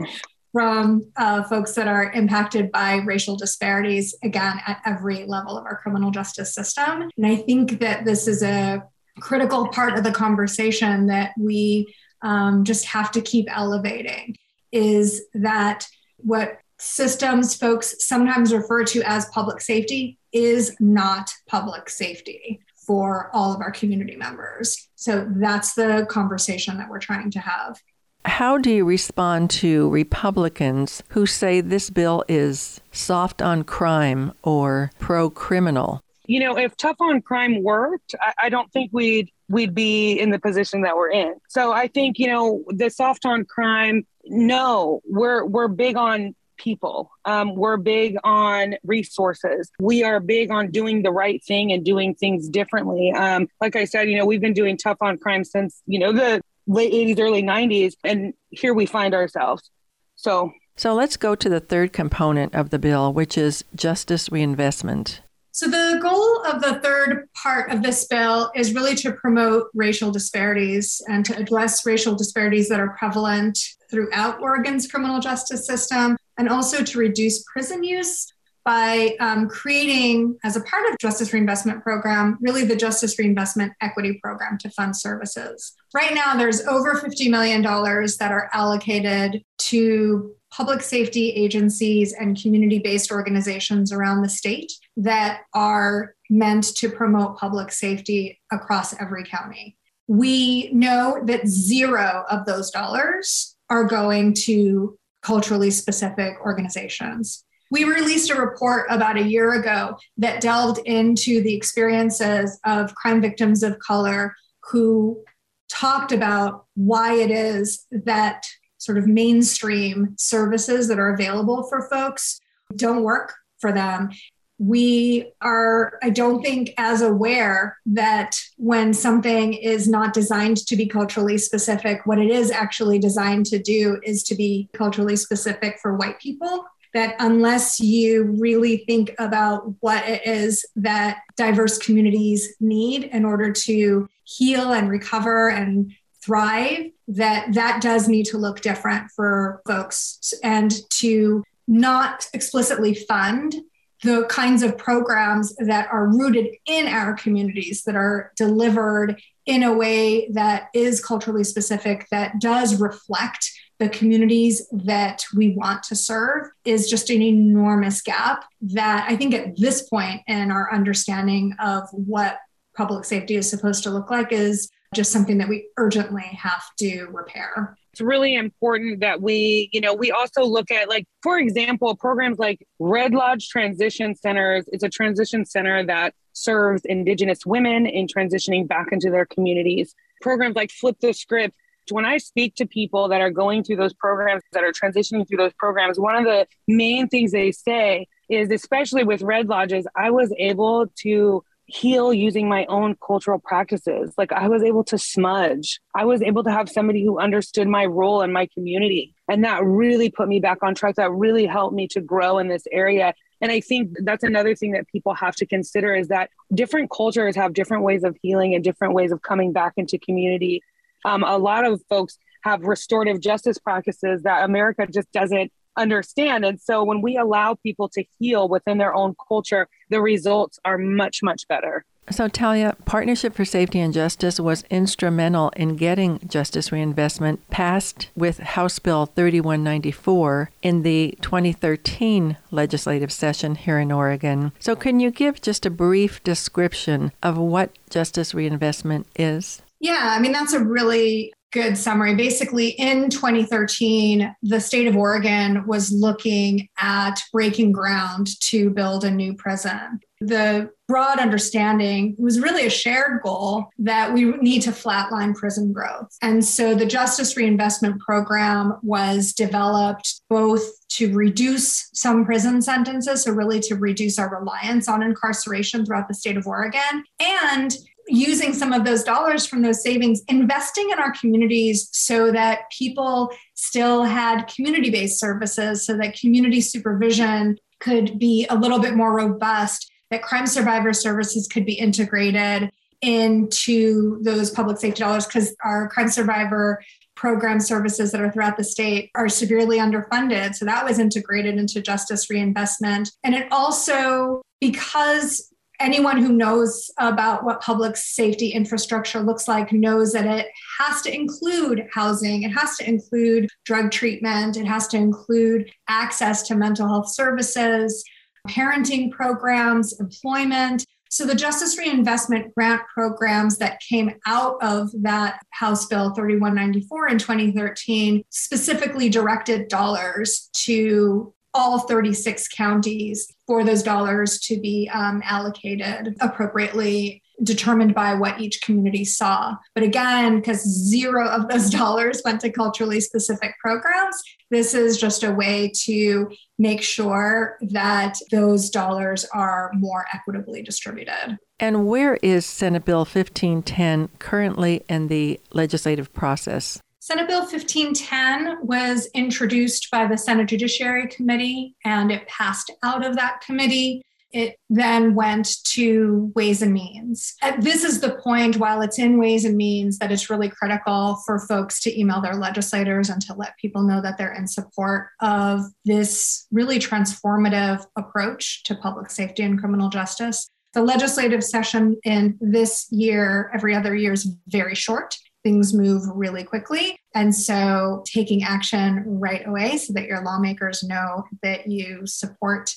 from 0.53 1.11
uh, 1.17 1.43
folks 1.43 1.73
that 1.73 1.87
are 1.87 2.11
impacted 2.11 2.71
by 2.71 2.97
racial 2.97 3.35
disparities, 3.35 4.15
again, 4.23 4.61
at 4.65 4.79
every 4.85 5.25
level 5.25 5.57
of 5.57 5.65
our 5.65 5.77
criminal 5.77 6.11
justice 6.11 6.53
system. 6.53 7.09
And 7.17 7.25
I 7.25 7.35
think 7.35 7.79
that 7.79 8.05
this 8.05 8.27
is 8.27 8.43
a 8.43 8.83
critical 9.19 9.67
part 9.69 9.97
of 9.97 10.03
the 10.03 10.11
conversation 10.11 11.07
that 11.07 11.33
we 11.37 11.93
um, 12.21 12.63
just 12.63 12.85
have 12.85 13.11
to 13.11 13.21
keep 13.21 13.47
elevating 13.49 14.37
is 14.71 15.23
that 15.33 15.87
what 16.17 16.59
systems 16.79 17.55
folks 17.55 17.95
sometimes 17.99 18.53
refer 18.53 18.83
to 18.83 19.01
as 19.03 19.25
public 19.27 19.59
safety 19.59 20.17
is 20.31 20.75
not 20.79 21.31
public 21.47 21.89
safety 21.89 22.59
for 22.85 23.29
all 23.33 23.53
of 23.53 23.61
our 23.61 23.71
community 23.71 24.15
members. 24.15 24.89
So 24.95 25.27
that's 25.35 25.73
the 25.73 26.05
conversation 26.09 26.77
that 26.77 26.89
we're 26.89 26.99
trying 26.99 27.31
to 27.31 27.39
have. 27.39 27.79
How 28.25 28.57
do 28.57 28.71
you 28.71 28.85
respond 28.85 29.49
to 29.51 29.89
Republicans 29.89 31.03
who 31.09 31.25
say 31.25 31.61
this 31.61 31.89
bill 31.89 32.23
is 32.27 32.79
soft 32.91 33.41
on 33.41 33.63
crime 33.63 34.31
or 34.43 34.91
pro 34.99 35.29
criminal? 35.29 36.01
You 36.25 36.39
know, 36.39 36.57
if 36.57 36.77
tough 36.77 36.95
on 37.01 37.21
crime 37.21 37.63
worked, 37.63 38.15
I, 38.21 38.33
I, 38.43 38.49
don't 38.49 38.71
think 38.71 38.91
we'd 38.93 39.29
we'd 39.49 39.75
be 39.75 40.13
in 40.13 40.29
the 40.29 40.39
position 40.39 40.81
that 40.83 40.95
we're 40.95 41.11
in. 41.11 41.35
So 41.49 41.73
I 41.73 41.87
think, 41.87 42.17
you 42.17 42.27
know, 42.27 42.63
the 42.69 42.89
soft 42.89 43.25
on 43.25 43.43
crime, 43.43 44.07
no, 44.25 45.01
we're 45.05 45.43
we're 45.45 45.67
big 45.67 45.97
on 45.97 46.33
people. 46.55 47.11
Um, 47.25 47.55
we're 47.55 47.77
big 47.77 48.15
on 48.23 48.75
resources. 48.85 49.69
We 49.79 50.03
are 50.03 50.21
big 50.21 50.49
on 50.49 50.71
doing 50.71 51.03
the 51.03 51.11
right 51.11 51.43
thing 51.43 51.73
and 51.73 51.83
doing 51.83 52.15
things 52.15 52.47
differently. 52.47 53.11
Um, 53.11 53.49
like 53.59 53.75
I 53.75 53.83
said, 53.83 54.09
you 54.09 54.17
know, 54.17 54.25
we've 54.25 54.39
been 54.39 54.53
doing 54.53 54.77
tough 54.77 54.97
on 55.01 55.17
crime 55.17 55.43
since, 55.43 55.81
you 55.87 55.99
know, 55.99 56.13
the 56.13 56.41
late 56.67 56.93
80s, 56.93 57.19
early 57.19 57.43
90s, 57.43 57.93
and 58.03 58.33
here 58.49 58.73
we 58.73 58.85
find 58.85 59.13
ourselves. 59.13 59.69
So, 60.15 60.51
so 60.75 60.93
let's 60.93 61.17
go 61.17 61.35
to 61.35 61.49
the 61.49 61.59
third 61.59 61.93
component 61.93 62.55
of 62.55 62.69
the 62.69 62.79
bill, 62.79 63.13
which 63.13 63.37
is 63.37 63.63
justice 63.75 64.31
reinvestment. 64.31 65.21
So, 65.51 65.67
the 65.67 65.99
goal 66.01 66.43
of 66.45 66.63
the 66.63 66.79
third 66.79 67.29
part 67.35 67.71
of 67.71 67.83
this 67.83 68.07
bill 68.07 68.51
is 68.55 68.73
really 68.73 68.95
to 68.95 69.11
promote 69.11 69.67
racial 69.75 70.09
disparities 70.09 70.99
and 71.07 71.23
to 71.25 71.37
address 71.37 71.85
racial 71.85 72.15
disparities 72.15 72.69
that 72.69 72.79
are 72.79 72.95
prevalent 72.97 73.59
throughout 73.91 74.41
Oregon's 74.41 74.87
criminal 74.87 75.19
justice 75.19 75.67
system, 75.67 76.17
and 76.37 76.49
also 76.49 76.83
to 76.83 76.97
reduce 76.97 77.43
prison 77.43 77.83
use 77.83 78.32
by 78.65 79.15
um, 79.19 79.47
creating, 79.49 80.37
as 80.43 80.55
a 80.55 80.61
part 80.61 80.89
of 80.89 80.97
Justice 80.97 81.33
Reinvestment 81.33 81.83
Program, 81.83 82.37
really 82.41 82.63
the 82.63 82.75
Justice 82.75 83.17
Reinvestment 83.19 83.73
Equity 83.81 84.19
Program 84.23 84.57
to 84.59 84.69
fund 84.69 84.95
services. 84.95 85.73
Right 85.93 86.13
now, 86.13 86.35
there's 86.35 86.65
over 86.67 86.95
$50 86.95 87.29
million 87.29 87.61
that 87.61 88.31
are 88.31 88.49
allocated 88.53 89.43
to 89.59 90.35
public 90.51 90.81
safety 90.81 91.31
agencies 91.31 92.13
and 92.13 92.39
community 92.39 92.79
based 92.79 93.11
organizations 93.11 93.91
around 93.91 94.21
the 94.21 94.29
state 94.29 94.71
that 94.95 95.41
are 95.53 96.15
meant 96.29 96.75
to 96.75 96.89
promote 96.89 97.37
public 97.37 97.71
safety 97.71 98.39
across 98.51 98.99
every 99.01 99.23
county. 99.23 99.75
We 100.07 100.69
know 100.71 101.21
that 101.25 101.47
zero 101.47 102.23
of 102.29 102.45
those 102.45 102.69
dollars 102.69 103.55
are 103.69 103.85
going 103.85 104.35
to 104.45 104.97
culturally 105.23 105.71
specific 105.71 106.35
organizations. 106.41 107.43
We 107.73 107.85
released 107.85 108.29
a 108.29 108.35
report 108.35 108.85
about 108.91 109.17
a 109.17 109.23
year 109.23 109.53
ago 109.53 109.97
that 110.17 110.41
delved 110.41 110.77
into 110.85 111.41
the 111.41 111.55
experiences 111.55 112.59
of 112.63 112.93
crime 112.93 113.19
victims 113.19 113.63
of 113.63 113.79
color 113.79 114.35
who 114.69 115.23
talked 115.69 116.11
about 116.11 116.65
why 116.75 117.15
it 117.15 117.31
is 117.31 117.87
that 117.91 118.45
sort 118.77 118.99
of 118.99 119.07
mainstream 119.07 120.13
services 120.19 120.87
that 120.87 120.99
are 120.99 121.15
available 121.15 121.63
for 121.63 121.89
folks 121.89 122.39
don't 122.75 123.01
work 123.01 123.33
for 123.59 123.71
them. 123.71 124.11
We 124.59 125.33
are, 125.41 125.97
I 126.03 126.11
don't 126.11 126.43
think, 126.43 126.75
as 126.77 127.01
aware 127.01 127.79
that 127.87 128.35
when 128.57 128.93
something 128.93 129.53
is 129.53 129.87
not 129.87 130.13
designed 130.13 130.57
to 130.67 130.75
be 130.75 130.85
culturally 130.85 131.39
specific, 131.39 132.05
what 132.05 132.19
it 132.19 132.29
is 132.29 132.51
actually 132.51 132.99
designed 132.99 133.47
to 133.47 133.57
do 133.57 133.99
is 134.03 134.21
to 134.25 134.35
be 134.35 134.69
culturally 134.73 135.15
specific 135.15 135.79
for 135.81 135.97
white 135.97 136.19
people 136.19 136.65
that 136.93 137.15
unless 137.19 137.79
you 137.79 138.35
really 138.39 138.77
think 138.85 139.13
about 139.17 139.73
what 139.79 140.07
it 140.07 140.25
is 140.25 140.65
that 140.75 141.19
diverse 141.35 141.77
communities 141.77 142.55
need 142.59 143.05
in 143.05 143.25
order 143.25 143.51
to 143.51 144.07
heal 144.23 144.71
and 144.71 144.89
recover 144.89 145.49
and 145.49 145.91
thrive 146.23 146.85
that 147.07 147.53
that 147.53 147.81
does 147.81 148.07
need 148.07 148.25
to 148.25 148.37
look 148.37 148.61
different 148.61 149.11
for 149.11 149.61
folks 149.67 150.33
and 150.43 150.73
to 150.89 151.43
not 151.67 152.27
explicitly 152.33 152.93
fund 152.93 153.55
the 154.03 154.25
kinds 154.29 154.63
of 154.63 154.77
programs 154.77 155.55
that 155.55 155.87
are 155.91 156.07
rooted 156.07 156.47
in 156.65 156.87
our 156.87 157.13
communities 157.13 157.83
that 157.83 157.95
are 157.95 158.31
delivered 158.35 159.19
in 159.45 159.63
a 159.63 159.73
way 159.73 160.27
that 160.29 160.67
is 160.73 161.03
culturally 161.03 161.43
specific 161.43 162.07
that 162.11 162.39
does 162.39 162.79
reflect 162.79 163.49
the 163.83 163.89
communities 163.89 164.65
that 164.71 165.25
we 165.35 165.49
want 165.49 165.83
to 165.83 165.93
serve 165.93 166.47
is 166.63 166.89
just 166.89 167.09
an 167.09 167.21
enormous 167.21 168.01
gap 168.01 168.45
that 168.61 169.05
I 169.09 169.17
think 169.17 169.33
at 169.33 169.57
this 169.57 169.89
point 169.89 170.21
in 170.25 170.51
our 170.51 170.73
understanding 170.73 171.53
of 171.59 171.83
what 171.91 172.37
public 172.77 173.03
safety 173.03 173.35
is 173.35 173.49
supposed 173.49 173.83
to 173.83 173.89
look 173.89 174.09
like 174.09 174.31
is 174.31 174.69
just 174.95 175.11
something 175.11 175.37
that 175.39 175.49
we 175.49 175.67
urgently 175.75 176.23
have 176.23 176.63
to 176.79 177.07
repair. 177.07 177.75
It's 177.91 177.99
really 177.99 178.35
important 178.35 179.01
that 179.01 179.21
we, 179.21 179.69
you 179.73 179.81
know, 179.81 179.93
we 179.93 180.11
also 180.11 180.45
look 180.45 180.71
at 180.71 180.87
like, 180.87 181.05
for 181.21 181.37
example, 181.37 181.93
programs 181.97 182.39
like 182.39 182.65
Red 182.79 183.13
Lodge 183.13 183.49
Transition 183.49 184.15
Centers. 184.15 184.63
It's 184.71 184.83
a 184.85 184.89
transition 184.89 185.45
center 185.45 185.85
that 185.87 186.13
serves 186.31 186.83
Indigenous 186.85 187.45
women 187.45 187.85
in 187.85 188.07
transitioning 188.07 188.65
back 188.65 188.93
into 188.93 189.09
their 189.09 189.25
communities. 189.25 189.93
Programs 190.21 190.55
like 190.55 190.71
Flip 190.71 190.95
the 191.01 191.11
Script 191.11 191.53
when 191.91 192.05
I 192.05 192.17
speak 192.17 192.55
to 192.55 192.65
people 192.65 193.07
that 193.09 193.21
are 193.21 193.31
going 193.31 193.63
through 193.63 193.77
those 193.77 193.93
programs, 193.93 194.43
that 194.53 194.63
are 194.63 194.71
transitioning 194.71 195.27
through 195.27 195.37
those 195.37 195.53
programs, 195.53 195.99
one 195.99 196.15
of 196.15 196.23
the 196.23 196.47
main 196.67 197.07
things 197.07 197.31
they 197.31 197.51
say 197.51 198.07
is, 198.29 198.51
especially 198.51 199.03
with 199.03 199.21
Red 199.21 199.47
Lodges, 199.47 199.85
I 199.95 200.11
was 200.11 200.33
able 200.37 200.87
to 201.01 201.43
heal 201.65 202.13
using 202.13 202.49
my 202.49 202.65
own 202.65 202.95
cultural 203.05 203.39
practices. 203.39 204.13
Like 204.17 204.31
I 204.31 204.47
was 204.47 204.63
able 204.63 204.83
to 204.85 204.97
smudge. 204.97 205.79
I 205.95 206.05
was 206.05 206.21
able 206.21 206.43
to 206.43 206.51
have 206.51 206.69
somebody 206.69 207.03
who 207.03 207.19
understood 207.19 207.67
my 207.67 207.85
role 207.85 208.21
in 208.21 208.31
my 208.33 208.47
community. 208.53 209.15
And 209.29 209.43
that 209.43 209.63
really 209.63 210.09
put 210.09 210.27
me 210.27 210.39
back 210.39 210.59
on 210.61 210.75
track. 210.75 210.95
That 210.95 211.11
really 211.11 211.45
helped 211.45 211.75
me 211.75 211.87
to 211.89 212.01
grow 212.01 212.37
in 212.37 212.49
this 212.49 212.63
area. 212.71 213.13
And 213.41 213.51
I 213.51 213.59
think 213.59 213.97
that's 214.03 214.23
another 214.23 214.55
thing 214.55 214.71
that 214.71 214.87
people 214.87 215.13
have 215.13 215.35
to 215.37 215.45
consider 215.45 215.95
is 215.95 216.09
that 216.09 216.29
different 216.53 216.91
cultures 216.91 217.35
have 217.35 217.53
different 217.53 217.83
ways 217.83 218.03
of 218.03 218.17
healing 218.21 218.55
and 218.55 218.63
different 218.63 218.93
ways 218.93 219.11
of 219.11 219.21
coming 219.21 219.51
back 219.51 219.73
into 219.77 219.97
community. 219.97 220.61
Um, 221.05 221.23
a 221.23 221.37
lot 221.37 221.65
of 221.65 221.81
folks 221.89 222.17
have 222.43 222.63
restorative 222.63 223.21
justice 223.21 223.57
practices 223.57 224.23
that 224.23 224.43
America 224.43 224.85
just 224.91 225.11
doesn't 225.11 225.51
understand. 225.77 226.45
And 226.45 226.59
so 226.59 226.83
when 226.83 227.01
we 227.01 227.17
allow 227.17 227.55
people 227.55 227.89
to 227.89 228.03
heal 228.19 228.47
within 228.47 228.77
their 228.77 228.93
own 228.93 229.15
culture, 229.27 229.67
the 229.89 230.01
results 230.01 230.59
are 230.65 230.77
much, 230.77 231.19
much 231.23 231.47
better. 231.47 231.85
So, 232.11 232.27
Talia, 232.27 232.75
Partnership 232.83 233.33
for 233.33 233.45
Safety 233.45 233.79
and 233.79 233.93
Justice 233.93 234.37
was 234.37 234.65
instrumental 234.69 235.51
in 235.55 235.77
getting 235.77 236.19
justice 236.27 236.69
reinvestment 236.69 237.49
passed 237.49 238.09
with 238.13 238.39
House 238.39 238.77
Bill 238.77 239.05
3194 239.05 240.51
in 240.61 240.83
the 240.83 241.17
2013 241.21 242.35
legislative 242.51 243.11
session 243.11 243.55
here 243.55 243.79
in 243.79 243.89
Oregon. 243.89 244.51
So, 244.59 244.75
can 244.75 244.99
you 244.99 245.11
give 245.11 245.41
just 245.41 245.65
a 245.65 245.69
brief 245.69 246.21
description 246.25 247.13
of 247.23 247.37
what 247.37 247.71
justice 247.89 248.33
reinvestment 248.33 249.07
is? 249.15 249.61
Yeah, 249.83 250.15
I 250.17 250.19
mean, 250.19 250.31
that's 250.31 250.53
a 250.53 250.63
really 250.63 251.33
good 251.51 251.77
summary. 251.77 252.15
Basically, 252.15 252.69
in 252.69 253.09
2013, 253.09 254.33
the 254.41 254.61
state 254.61 254.87
of 254.87 254.95
Oregon 254.95 255.67
was 255.67 255.91
looking 255.91 256.69
at 256.79 257.21
breaking 257.33 257.73
ground 257.73 258.39
to 258.43 258.69
build 258.69 259.03
a 259.03 259.11
new 259.11 259.35
prison. 259.35 259.99
the 260.27 260.69
broad 260.87 261.19
understanding 261.19 262.15
was 262.17 262.39
really 262.39 262.65
a 262.65 262.69
shared 262.69 263.21
goal 263.23 263.65
that 263.79 264.13
we 264.13 264.25
need 264.25 264.61
to 264.61 264.71
flatline 264.71 265.35
prison 265.35 265.73
growth. 265.73 266.15
And 266.21 266.43
so 266.43 266.75
the 266.75 266.85
Justice 266.85 267.35
Reinvestment 267.35 267.99
Program 267.99 268.77
was 268.83 269.33
developed 269.33 270.21
both 270.29 270.61
to 270.89 271.13
reduce 271.13 271.89
some 271.93 272.25
prison 272.25 272.61
sentences, 272.61 273.23
so 273.23 273.31
really 273.31 273.59
to 273.61 273.75
reduce 273.75 274.19
our 274.19 274.39
reliance 274.39 274.87
on 274.87 275.01
incarceration 275.01 275.85
throughout 275.85 276.07
the 276.07 276.13
state 276.13 276.37
of 276.37 276.45
Oregon, 276.45 277.03
and 277.19 277.75
using 278.07 278.53
some 278.53 278.73
of 278.73 278.85
those 278.85 279.03
dollars 279.03 279.45
from 279.45 279.61
those 279.61 279.81
savings, 279.81 280.21
investing 280.27 280.89
in 280.91 280.99
our 280.99 281.13
communities 281.13 281.89
so 281.91 282.31
that 282.31 282.69
people 282.71 283.31
still 283.53 284.03
had 284.03 284.45
community 284.47 284.89
based 284.89 285.19
services, 285.19 285.85
so 285.85 285.97
that 285.97 286.17
community 286.19 286.61
supervision 286.61 287.57
could 287.79 288.19
be 288.19 288.45
a 288.49 288.55
little 288.55 288.79
bit 288.79 288.95
more 288.95 289.15
robust, 289.15 289.91
that 290.09 290.21
crime 290.21 290.47
survivor 290.47 290.93
services 290.93 291.47
could 291.47 291.65
be 291.65 291.73
integrated 291.73 292.71
into 293.01 294.21
those 294.23 294.49
public 294.49 294.77
safety 294.77 295.01
dollars 295.01 295.25
because 295.25 295.55
our 295.63 295.89
crime 295.89 296.07
survivor 296.07 296.81
program 297.15 297.59
services 297.59 298.11
that 298.11 298.21
are 298.21 298.31
throughout 298.31 298.57
the 298.57 298.63
state 298.63 299.11
are 299.15 299.29
severely 299.29 299.77
underfunded. 299.77 300.55
So 300.55 300.65
that 300.65 300.85
was 300.85 300.99
integrated 300.99 301.55
into 301.55 301.81
justice 301.81 302.29
reinvestment. 302.29 303.11
And 303.23 303.35
it 303.35 303.47
also, 303.51 304.41
because 304.59 305.52
anyone 305.79 306.17
who 306.17 306.33
knows 306.33 306.91
about 306.97 307.43
what 307.43 307.61
public 307.61 307.97
safety 307.97 308.49
infrastructure 308.49 309.19
looks 309.19 309.47
like 309.47 309.71
knows 309.71 310.13
that 310.13 310.25
it 310.25 310.47
has 310.79 311.01
to 311.01 311.13
include 311.13 311.87
housing, 311.91 312.43
it 312.43 312.51
has 312.51 312.77
to 312.77 312.87
include 312.87 313.49
drug 313.65 313.91
treatment, 313.91 314.57
it 314.57 314.65
has 314.65 314.87
to 314.89 314.97
include 314.97 315.69
access 315.87 316.43
to 316.43 316.55
mental 316.55 316.87
health 316.87 317.13
services, 317.13 318.03
parenting 318.47 319.11
programs, 319.11 319.99
employment. 319.99 320.85
So, 321.09 321.25
the 321.27 321.35
Justice 321.35 321.77
Reinvestment 321.77 322.55
Grant 322.55 322.81
programs 322.91 323.59
that 323.59 323.79
came 323.87 324.15
out 324.25 324.57
of 324.63 324.89
that 325.03 325.39
House 325.51 325.85
Bill 325.85 326.11
3194 326.15 327.09
in 327.09 327.19
2013 327.19 328.23
specifically 328.31 329.09
directed 329.09 329.67
dollars 329.67 330.49
to 330.53 331.33
all 331.53 331.79
36 331.79 332.47
counties 332.49 333.27
for 333.47 333.63
those 333.63 333.83
dollars 333.83 334.39
to 334.39 334.59
be 334.59 334.89
um, 334.93 335.21
allocated 335.23 336.15
appropriately 336.19 337.21
determined 337.41 337.95
by 337.95 338.13
what 338.13 338.39
each 338.39 338.61
community 338.61 339.03
saw. 339.03 339.55
But 339.73 339.83
again, 339.83 340.37
because 340.37 340.61
zero 340.63 341.27
of 341.27 341.49
those 341.49 341.69
dollars 341.69 342.21
went 342.23 342.41
to 342.41 342.51
culturally 342.51 342.99
specific 342.99 343.53
programs, 343.59 344.21
this 344.51 344.73
is 344.73 344.99
just 344.99 345.23
a 345.23 345.31
way 345.31 345.71
to 345.83 346.29
make 346.59 346.81
sure 346.81 347.57
that 347.71 348.17
those 348.31 348.69
dollars 348.69 349.25
are 349.33 349.71
more 349.73 350.05
equitably 350.13 350.61
distributed. 350.61 351.37
And 351.59 351.87
where 351.87 352.15
is 352.21 352.45
Senate 352.45 352.85
Bill 352.85 352.99
1510 352.99 354.09
currently 354.19 354.83
in 354.87 355.07
the 355.07 355.39
legislative 355.53 356.13
process? 356.13 356.79
Senate 357.05 357.27
Bill 357.27 357.41
1510 357.41 358.65
was 358.65 359.09
introduced 359.13 359.91
by 359.91 360.07
the 360.07 360.17
Senate 360.17 360.47
Judiciary 360.47 361.09
Committee 361.09 361.75
and 361.83 362.09
it 362.09 362.25
passed 362.29 362.71
out 362.81 363.05
of 363.05 363.17
that 363.17 363.41
committee. 363.41 364.01
It 364.31 364.55
then 364.69 365.13
went 365.13 365.61
to 365.73 366.31
Ways 366.33 366.61
and 366.61 366.71
Means. 366.71 367.35
Uh, 367.41 367.57
this 367.59 367.83
is 367.83 367.99
the 367.99 368.15
point, 368.23 368.55
while 368.55 368.81
it's 368.81 368.99
in 368.99 369.19
Ways 369.19 369.43
and 369.43 369.57
Means, 369.57 369.99
that 369.99 370.13
it's 370.13 370.29
really 370.29 370.47
critical 370.47 371.21
for 371.25 371.39
folks 371.39 371.81
to 371.81 371.99
email 371.99 372.21
their 372.21 372.35
legislators 372.35 373.09
and 373.09 373.21
to 373.23 373.33
let 373.33 373.57
people 373.57 373.81
know 373.83 374.01
that 374.01 374.17
they're 374.17 374.33
in 374.33 374.47
support 374.47 375.09
of 375.19 375.59
this 375.83 376.47
really 376.53 376.79
transformative 376.79 377.85
approach 377.97 378.63
to 378.63 378.75
public 378.75 379.11
safety 379.11 379.43
and 379.43 379.59
criminal 379.59 379.89
justice. 379.89 380.49
The 380.73 380.81
legislative 380.81 381.43
session 381.43 381.97
in 382.05 382.37
this 382.39 382.87
year, 382.91 383.51
every 383.53 383.75
other 383.75 383.93
year, 383.93 384.13
is 384.13 384.37
very 384.47 384.73
short 384.73 385.17
things 385.43 385.73
move 385.73 386.03
really 386.15 386.43
quickly. 386.43 386.97
And 387.13 387.35
so 387.35 388.03
taking 388.05 388.43
action 388.43 389.03
right 389.05 389.45
away 389.45 389.77
so 389.77 389.93
that 389.93 390.07
your 390.07 390.23
lawmakers 390.23 390.83
know 390.83 391.23
that 391.43 391.67
you 391.67 392.07
support 392.07 392.73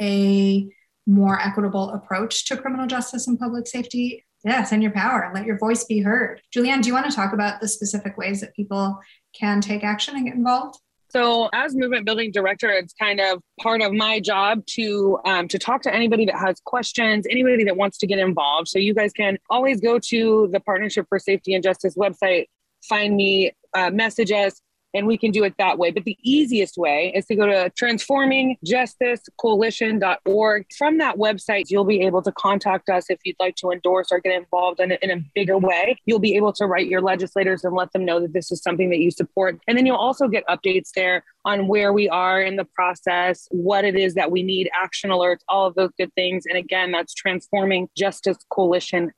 a 0.00 0.68
more 1.06 1.40
equitable 1.40 1.90
approach 1.90 2.46
to 2.46 2.56
criminal 2.56 2.86
justice 2.86 3.26
and 3.26 3.38
public 3.38 3.66
safety. 3.66 4.24
Yeah, 4.44 4.66
in 4.72 4.80
your 4.80 4.92
power 4.92 5.22
and 5.22 5.34
let 5.34 5.44
your 5.44 5.58
voice 5.58 5.84
be 5.84 6.00
heard. 6.00 6.40
Julianne, 6.54 6.80
do 6.80 6.88
you 6.88 6.94
want 6.94 7.04
to 7.10 7.14
talk 7.14 7.34
about 7.34 7.60
the 7.60 7.68
specific 7.68 8.16
ways 8.16 8.40
that 8.40 8.56
people 8.56 8.98
can 9.38 9.60
take 9.60 9.84
action 9.84 10.16
and 10.16 10.24
get 10.24 10.34
involved? 10.34 10.78
So, 11.10 11.48
as 11.52 11.74
movement 11.74 12.06
building 12.06 12.30
director, 12.32 12.70
it's 12.70 12.92
kind 12.94 13.20
of 13.20 13.42
part 13.60 13.82
of 13.82 13.92
my 13.92 14.20
job 14.20 14.64
to 14.74 15.18
um, 15.24 15.48
to 15.48 15.58
talk 15.58 15.82
to 15.82 15.94
anybody 15.94 16.24
that 16.26 16.36
has 16.36 16.60
questions, 16.64 17.26
anybody 17.28 17.64
that 17.64 17.76
wants 17.76 17.98
to 17.98 18.06
get 18.06 18.18
involved. 18.18 18.68
So, 18.68 18.78
you 18.78 18.94
guys 18.94 19.12
can 19.12 19.38
always 19.48 19.80
go 19.80 19.98
to 19.98 20.48
the 20.52 20.60
Partnership 20.60 21.06
for 21.08 21.18
Safety 21.18 21.54
and 21.54 21.64
Justice 21.64 21.96
website, 21.96 22.46
find 22.88 23.16
me, 23.16 23.52
uh, 23.74 23.90
message 23.90 24.30
us, 24.30 24.60
and 24.94 25.06
we 25.06 25.16
can 25.16 25.30
do 25.30 25.44
it 25.44 25.54
that 25.58 25.78
way. 25.78 25.90
But 25.90 26.04
the 26.04 26.18
easiest 26.22 26.76
way 26.76 27.10
is 27.14 27.24
to 27.26 27.36
go 27.36 27.46
to 27.46 27.72
transformingjusticecoalition.org. 27.80 30.66
From 30.76 30.98
that 30.98 31.16
website, 31.16 31.70
you'll 31.70 31.84
be 31.84 32.02
able 32.02 32.20
to 32.22 32.32
contact 32.32 32.88
us 32.88 33.08
if 33.10 33.20
you'd 33.24 33.36
like 33.38 33.54
to 33.56 33.70
endorse 33.70 34.08
or 34.10 34.18
get 34.20 34.34
involved 34.34 34.80
in, 34.80 34.92
in 34.92 35.10
a 35.10 35.22
bigger 35.34 35.58
way. 35.58 35.98
You'll 36.06 36.18
be 36.18 36.36
able 36.36 36.54
to 36.54 36.64
write 36.66 36.88
your 36.88 37.00
legislators 37.00 37.64
and 37.64 37.74
let 37.74 37.92
them 37.92 38.04
know 38.04 38.18
that 38.20 38.32
this 38.32 38.50
is 38.50 38.60
something 38.62 38.90
that 38.90 38.98
you 38.98 39.10
support. 39.10 39.60
And 39.68 39.78
then 39.78 39.86
you'll 39.86 39.96
also 39.96 40.28
get 40.28 40.46
updates 40.48 40.90
there 40.94 41.24
on 41.44 41.68
where 41.68 41.92
we 41.92 42.08
are 42.08 42.40
in 42.42 42.56
the 42.56 42.64
process, 42.64 43.46
what 43.50 43.84
it 43.84 43.94
is 43.96 44.14
that 44.14 44.30
we 44.30 44.42
need, 44.42 44.70
action 44.78 45.10
alerts, 45.10 45.40
all 45.48 45.66
of 45.66 45.74
those 45.74 45.90
good 45.98 46.14
things. 46.14 46.46
And 46.46 46.56
again, 46.56 46.92
that's 46.92 47.12
transformingjusticecoalition.org 47.14 49.10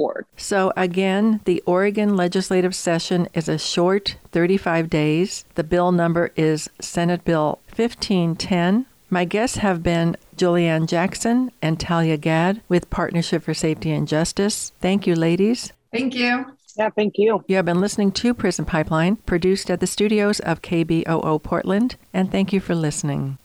org. 0.00 0.24
So, 0.36 0.72
again, 0.76 1.40
the 1.44 1.62
Oregon 1.66 2.16
legislative 2.16 2.74
session 2.74 3.28
is 3.34 3.48
a 3.48 3.58
short 3.58 4.16
35 4.32 4.88
days. 4.88 5.44
The 5.54 5.64
bill 5.64 5.92
number 5.92 6.30
is 6.36 6.70
Senate 6.80 7.24
Bill 7.24 7.60
1510. 7.74 8.86
My 9.10 9.24
guests 9.24 9.58
have 9.58 9.82
been 9.82 10.16
Julianne 10.36 10.86
Jackson 10.86 11.50
and 11.60 11.78
Talia 11.78 12.16
Gad 12.16 12.62
with 12.68 12.90
Partnership 12.90 13.42
for 13.42 13.54
Safety 13.54 13.90
and 13.90 14.06
Justice. 14.06 14.72
Thank 14.80 15.06
you, 15.06 15.14
ladies. 15.14 15.72
Thank 15.92 16.14
you. 16.14 16.46
Yeah, 16.76 16.90
thank 16.90 17.18
you. 17.18 17.44
You 17.48 17.56
have 17.56 17.64
been 17.64 17.80
listening 17.80 18.12
to 18.12 18.32
Prison 18.32 18.64
Pipeline, 18.64 19.16
produced 19.16 19.70
at 19.70 19.80
the 19.80 19.86
studios 19.86 20.40
of 20.40 20.62
KBOO 20.62 21.42
Portland, 21.42 21.96
and 22.14 22.30
thank 22.30 22.52
you 22.52 22.60
for 22.60 22.74
listening. 22.74 23.36